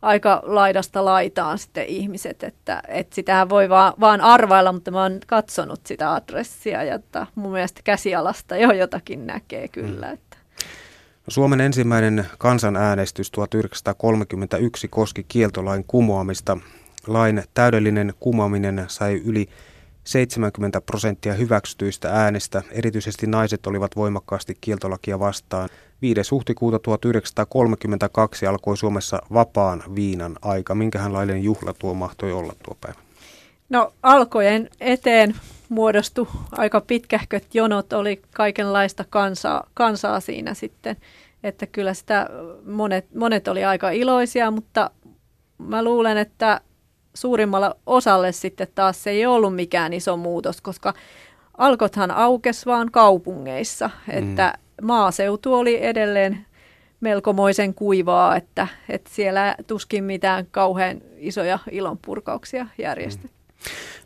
aika 0.01 0.41
laidasta 0.45 1.05
laitaan 1.05 1.57
sitten 1.57 1.85
ihmiset, 1.85 2.43
että, 2.43 2.83
että 2.87 3.15
sitähän 3.15 3.49
voi 3.49 3.69
vaan, 3.69 3.93
vaan 3.99 4.21
arvailla, 4.21 4.71
mutta 4.71 4.91
mä 4.91 5.01
oon 5.01 5.19
katsonut 5.27 5.79
sitä 5.85 6.13
adressia 6.13 6.83
ja 6.83 6.95
että 6.95 7.27
mun 7.35 7.51
mielestä 7.51 7.81
käsialasta 7.83 8.57
jo 8.57 8.71
jotakin 8.71 9.27
näkee 9.27 9.67
kyllä. 9.67 10.07
Mm. 10.07 10.13
Että. 10.13 10.37
No, 11.27 11.27
Suomen 11.27 11.61
ensimmäinen 11.61 12.25
kansanäänestys 12.37 13.31
1931 13.31 14.87
koski 14.87 15.25
kieltolain 15.27 15.83
kumoamista. 15.83 16.57
Lain 17.07 17.43
täydellinen 17.53 18.13
kumoaminen 18.19 18.85
sai 18.87 19.21
yli 19.25 19.49
70 20.09 20.81
prosenttia 20.81 21.33
hyväksytyistä 21.33 22.09
äänistä. 22.11 22.63
Erityisesti 22.71 23.27
naiset 23.27 23.67
olivat 23.67 23.95
voimakkaasti 23.95 24.57
kieltolakia 24.61 25.19
vastaan. 25.19 25.69
5. 26.01 26.21
huhtikuuta 26.31 26.79
1932 26.79 28.47
alkoi 28.47 28.77
Suomessa 28.77 29.21
vapaan 29.33 29.83
viinan 29.95 30.35
aika. 30.41 30.75
Minkälainen 30.75 31.43
juhla 31.43 31.73
tuo 31.73 31.93
mahtoi 31.93 32.31
olla 32.31 32.53
tuo 32.63 32.77
päivä? 32.81 32.99
No 33.69 33.93
alkojen 34.03 34.69
eteen 34.79 35.35
muodostui 35.69 36.27
aika 36.51 36.81
pitkähköt 36.81 37.55
jonot, 37.55 37.93
oli 37.93 38.21
kaikenlaista 38.33 39.05
kansaa, 39.09 39.69
kansaa 39.73 40.19
siinä 40.19 40.53
sitten. 40.53 40.97
Että 41.43 41.67
kyllä 41.67 41.93
sitä 41.93 42.29
monet, 42.65 43.15
monet 43.15 43.47
oli 43.47 43.65
aika 43.65 43.89
iloisia, 43.89 44.51
mutta 44.51 44.91
mä 45.57 45.83
luulen, 45.83 46.17
että 46.17 46.61
suurimmalla 47.13 47.75
osalle 47.85 48.31
sitten 48.31 48.67
taas 48.75 49.03
se 49.03 49.09
ei 49.09 49.25
ollut 49.25 49.55
mikään 49.55 49.93
iso 49.93 50.17
muutos, 50.17 50.61
koska 50.61 50.93
alkothan 51.57 52.11
aukes 52.11 52.65
vaan 52.65 52.91
kaupungeissa, 52.91 53.89
että 54.09 54.53
mm. 54.81 54.87
maaseutu 54.87 55.53
oli 55.53 55.85
edelleen 55.85 56.45
melkomoisen 57.01 57.73
kuivaa, 57.73 58.35
että, 58.35 58.67
että 58.89 59.09
siellä 59.13 59.55
tuskin 59.67 60.03
mitään 60.03 60.47
kauhean 60.51 61.01
isoja 61.17 61.59
ilonpurkauksia 61.71 62.67
järjestettiin. 62.77 63.33
Mm. 63.33 63.39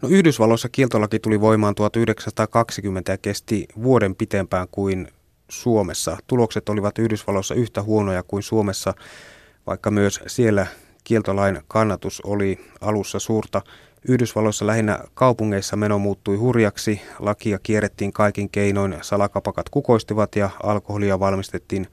No 0.01 0.09
Yhdysvalloissa 0.09 0.69
kieltolaki 0.69 1.19
tuli 1.19 1.41
voimaan 1.41 1.75
1920 1.75 3.11
ja 3.11 3.17
kesti 3.17 3.67
vuoden 3.83 4.15
pitempään 4.15 4.67
kuin 4.71 5.07
Suomessa. 5.49 6.17
Tulokset 6.27 6.69
olivat 6.69 6.99
Yhdysvalloissa 6.99 7.55
yhtä 7.55 7.81
huonoja 7.81 8.23
kuin 8.23 8.43
Suomessa, 8.43 8.93
vaikka 9.67 9.91
myös 9.91 10.19
siellä 10.27 10.67
kieltolain 11.03 11.59
kannatus 11.67 12.21
oli 12.21 12.59
alussa 12.81 13.19
suurta. 13.19 13.61
Yhdysvalloissa 14.07 14.67
lähinnä 14.67 14.99
kaupungeissa 15.13 15.75
meno 15.75 15.99
muuttui 15.99 16.37
hurjaksi, 16.37 17.01
lakia 17.19 17.59
kierrettiin 17.63 18.13
kaikin 18.13 18.49
keinoin, 18.49 18.95
salakapakat 19.01 19.69
kukoistivat 19.69 20.35
ja 20.35 20.49
alkoholia 20.63 21.19
valmistettiin 21.19 21.87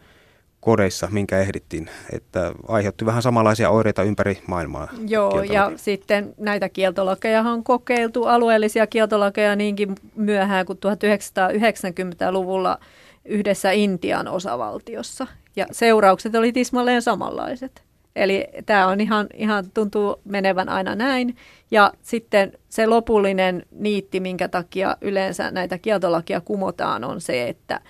kodeissa, 0.61 1.09
minkä 1.11 1.39
ehdittiin. 1.39 1.91
Että 2.13 2.53
aiheutti 2.69 3.07
vähän 3.07 3.23
samanlaisia 3.23 3.71
oireita 3.71 4.03
ympäri 4.03 4.43
maailmaa. 4.47 4.89
Joo, 5.09 5.31
kieltolaki. 5.31 5.55
ja 5.55 5.73
sitten 5.77 6.35
näitä 6.39 6.69
kieltolakeja 6.69 7.41
on 7.41 7.65
kokeiltu, 7.65 8.25
alueellisia 8.25 8.87
kieltolakeja 8.87 9.57
niinkin 9.57 9.95
myöhään 10.17 10.67
kuin 10.67 10.79
1990-luvulla 10.79 12.79
yhdessä 13.25 13.71
Intian 13.71 14.29
osavaltiossa. 14.29 15.27
Ja 15.57 15.67
seuraukset 15.73 16.35
oli 16.35 16.53
tismalleen 16.53 17.03
samanlaiset. 17.03 17.90
Eli 18.17 18.47
tämä 18.67 18.87
on 18.87 19.01
ihan, 19.01 19.27
ihan 19.35 19.71
tuntuu 19.71 20.21
menevän 20.25 20.69
aina 20.69 20.95
näin. 20.95 21.37
Ja 21.71 21.93
sitten 22.03 22.53
se 22.69 22.87
lopullinen 22.87 23.63
niitti, 23.71 24.21
minkä 24.21 24.49
takia 24.49 24.97
yleensä 25.01 25.51
näitä 25.51 25.79
kieltolakia 25.79 26.41
kumotaan, 26.41 27.05
on 27.05 27.21
se, 27.21 27.49
että 27.49 27.81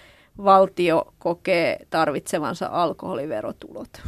valtio 0.45 1.15
kokee 1.19 1.87
tarvitsevansa 1.91 2.67
alkoholiverotulot. 2.67 4.03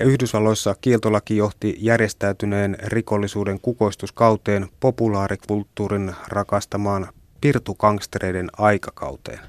Ja 0.00 0.06
Yhdysvalloissa 0.06 0.74
kieltolaki 0.80 1.36
johti 1.36 1.76
järjestäytyneen 1.78 2.76
rikollisuuden 2.84 3.60
kukoistuskauteen 3.60 4.68
populaarikulttuurin 4.80 6.14
rakastamaan 6.28 7.08
pirtukangstereiden 7.40 8.50
aikakauteen. 8.58 9.40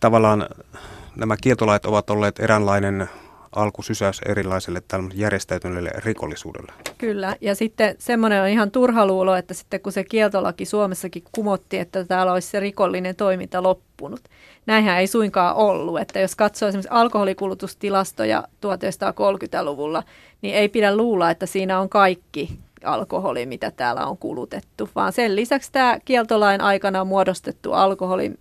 Tavallaan 0.00 0.46
nämä 1.16 1.36
kieltolait 1.36 1.86
ovat 1.86 2.10
olleet 2.10 2.38
eräänlainen 2.38 3.08
alkusysäys 3.56 4.20
erilaiselle 4.26 4.82
järjestäytyneelle 5.14 5.90
rikollisuudelle. 5.96 6.72
Kyllä, 6.98 7.36
ja 7.40 7.54
sitten 7.54 7.94
semmoinen 7.98 8.42
on 8.42 8.48
ihan 8.48 8.70
turha 8.70 9.06
luulo, 9.06 9.36
että 9.36 9.54
sitten 9.54 9.80
kun 9.80 9.92
se 9.92 10.04
kieltolaki 10.04 10.64
Suomessakin 10.64 11.22
kumotti, 11.32 11.78
että 11.78 12.04
täällä 12.04 12.32
olisi 12.32 12.48
se 12.48 12.60
rikollinen 12.60 13.16
toiminta 13.16 13.62
loppunut. 13.62 14.20
Näinhän 14.66 15.00
ei 15.00 15.06
suinkaan 15.06 15.56
ollut, 15.56 16.00
että 16.00 16.20
jos 16.20 16.36
katsoo 16.36 16.68
esimerkiksi 16.68 16.92
alkoholikulutustilastoja 16.92 18.44
1930-luvulla, 18.66 20.02
niin 20.42 20.54
ei 20.54 20.68
pidä 20.68 20.96
luulla, 20.96 21.30
että 21.30 21.46
siinä 21.46 21.80
on 21.80 21.88
kaikki 21.88 22.58
alkoholi, 22.84 23.46
mitä 23.46 23.70
täällä 23.70 24.06
on 24.06 24.18
kulutettu, 24.18 24.88
vaan 24.94 25.12
sen 25.12 25.36
lisäksi 25.36 25.72
tämä 25.72 25.98
kieltolain 26.04 26.60
aikana 26.60 27.04
muodostettu 27.04 27.72
alkoholin 27.72 28.38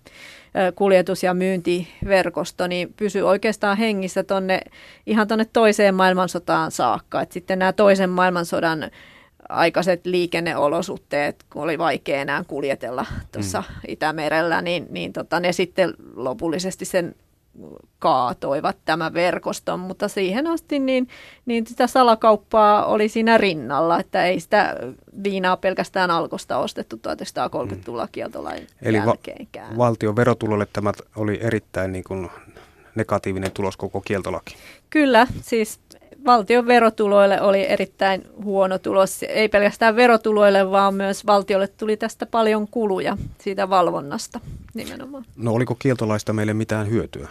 kuljetus- 0.76 1.24
ja 1.24 1.34
myyntiverkosto 1.34 2.68
niin 2.68 2.94
pysyy 2.98 3.22
oikeastaan 3.22 3.78
hengissä 3.78 4.24
tonne, 4.24 4.60
ihan 5.06 5.28
tuonne 5.28 5.46
toiseen 5.54 5.96
maailmansotaan 5.96 6.72
saakka. 6.72 7.22
Et 7.22 7.32
sitten 7.32 7.60
nämä 7.60 7.74
toisen 7.74 8.10
maailmansodan 8.10 8.92
aikaiset 9.50 10.06
liikenneolosuhteet, 10.06 11.46
kun 11.50 11.64
oli 11.64 11.78
vaikea 11.78 12.22
enää 12.22 12.44
kuljetella 12.48 13.06
tuossa 13.32 13.64
mm. 13.70 13.76
Itämerellä, 13.88 14.62
niin, 14.62 14.88
niin 14.90 15.14
tota, 15.14 15.40
ne 15.40 15.52
sitten 15.52 15.94
lopullisesti 16.16 16.86
sen 16.86 17.16
kaatoivat 18.00 18.78
tämän 18.86 19.14
verkoston, 19.14 19.80
mutta 19.80 20.08
siihen 20.08 20.48
asti 20.48 20.80
niin, 20.80 21.08
niin 21.46 21.68
sitä 21.68 21.88
salakauppaa 21.88 22.86
oli 22.86 23.10
siinä 23.10 23.38
rinnalla, 23.38 24.00
että 24.00 24.26
ei 24.26 24.40
sitä 24.40 24.76
viinaa 25.24 25.58
pelkästään 25.58 26.12
alkosta 26.12 26.58
ostettu 26.58 26.96
1930-luvulla 26.96 28.08
kieltolain 28.12 28.68
Eli 28.82 28.98
jälkeenkään. 28.98 29.78
Va- 29.78 29.78
valtion 29.78 30.16
verotulolle 30.16 30.68
tämä 30.74 30.92
oli 31.16 31.40
erittäin 31.42 31.92
niin 31.92 32.04
kuin 32.04 32.30
negatiivinen 32.96 33.52
tulos 33.52 33.78
koko 33.78 34.02
kieltolaki. 34.02 34.56
Kyllä, 34.90 35.28
siis 35.42 35.80
valtion 36.26 36.68
verotuloille 36.68 37.42
oli 37.42 37.66
erittäin 37.70 38.28
huono 38.44 38.80
tulos. 38.80 39.24
Ei 39.24 39.50
pelkästään 39.50 39.96
verotuloille, 39.96 40.72
vaan 40.72 40.96
myös 40.96 41.26
valtiolle 41.26 41.68
tuli 41.68 41.98
tästä 41.98 42.26
paljon 42.26 42.68
kuluja 42.68 43.18
siitä 43.42 43.70
valvonnasta 43.70 44.40
nimenomaan. 44.74 45.26
No 45.36 45.54
oliko 45.54 45.76
kieltolaista 45.76 46.34
meille 46.34 46.54
mitään 46.54 46.90
hyötyä? 46.90 47.30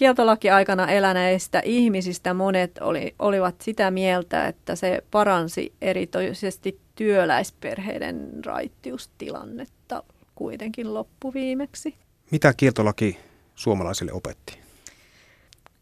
Kieltolaki-aikana 0.00 0.90
eläneistä 0.90 1.62
ihmisistä 1.64 2.34
monet 2.34 2.78
oli, 2.78 3.14
olivat 3.18 3.60
sitä 3.60 3.90
mieltä, 3.90 4.46
että 4.46 4.76
se 4.76 5.04
paransi 5.10 5.72
erityisesti 5.82 6.80
työläisperheiden 6.94 8.44
raittiustilannetta 8.44 10.02
kuitenkin 10.34 10.94
loppuviimeksi. 10.94 11.94
Mitä 12.30 12.54
kieltolaki 12.56 13.18
suomalaisille 13.54 14.12
opetti? 14.12 14.58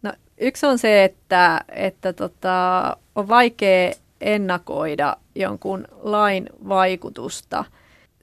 No, 0.03 0.13
yksi 0.39 0.67
on 0.67 0.79
se, 0.79 1.05
että, 1.05 1.61
että 1.69 2.13
tota, 2.13 2.97
on 3.15 3.29
vaikea 3.29 3.93
ennakoida 4.21 5.17
jonkun 5.35 5.85
lain 6.03 6.47
vaikutusta 6.69 7.65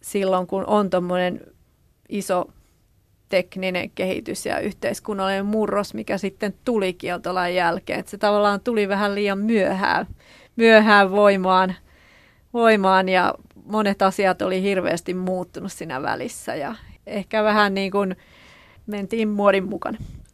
silloin, 0.01 0.47
kun 0.47 0.65
on 0.67 0.89
tuommoinen 0.89 1.41
iso 2.09 2.49
tekninen 3.35 3.89
kehitys 3.89 4.45
ja 4.45 4.59
yhteiskunnallinen 4.59 5.45
murros, 5.45 5.93
mikä 5.93 6.17
sitten 6.17 6.53
tuli 6.65 6.93
kieltolain 6.93 7.55
jälkeen. 7.55 7.99
Että 7.99 8.09
se 8.09 8.17
tavallaan 8.17 8.61
tuli 8.61 8.87
vähän 8.87 9.15
liian 9.15 9.39
myöhään, 9.39 10.07
myöhään 10.55 11.11
voimaan, 11.11 11.75
voimaan 12.53 13.09
ja 13.09 13.33
monet 13.65 14.01
asiat 14.01 14.41
oli 14.41 14.61
hirveästi 14.61 15.13
muuttunut 15.13 15.71
siinä 15.71 16.01
välissä 16.01 16.55
ja 16.55 16.75
ehkä 17.07 17.43
vähän 17.43 17.73
niin 17.73 17.91
kuin 17.91 18.15
mentiin 18.87 19.29
muodin 19.29 19.69
mukana. 19.69 19.97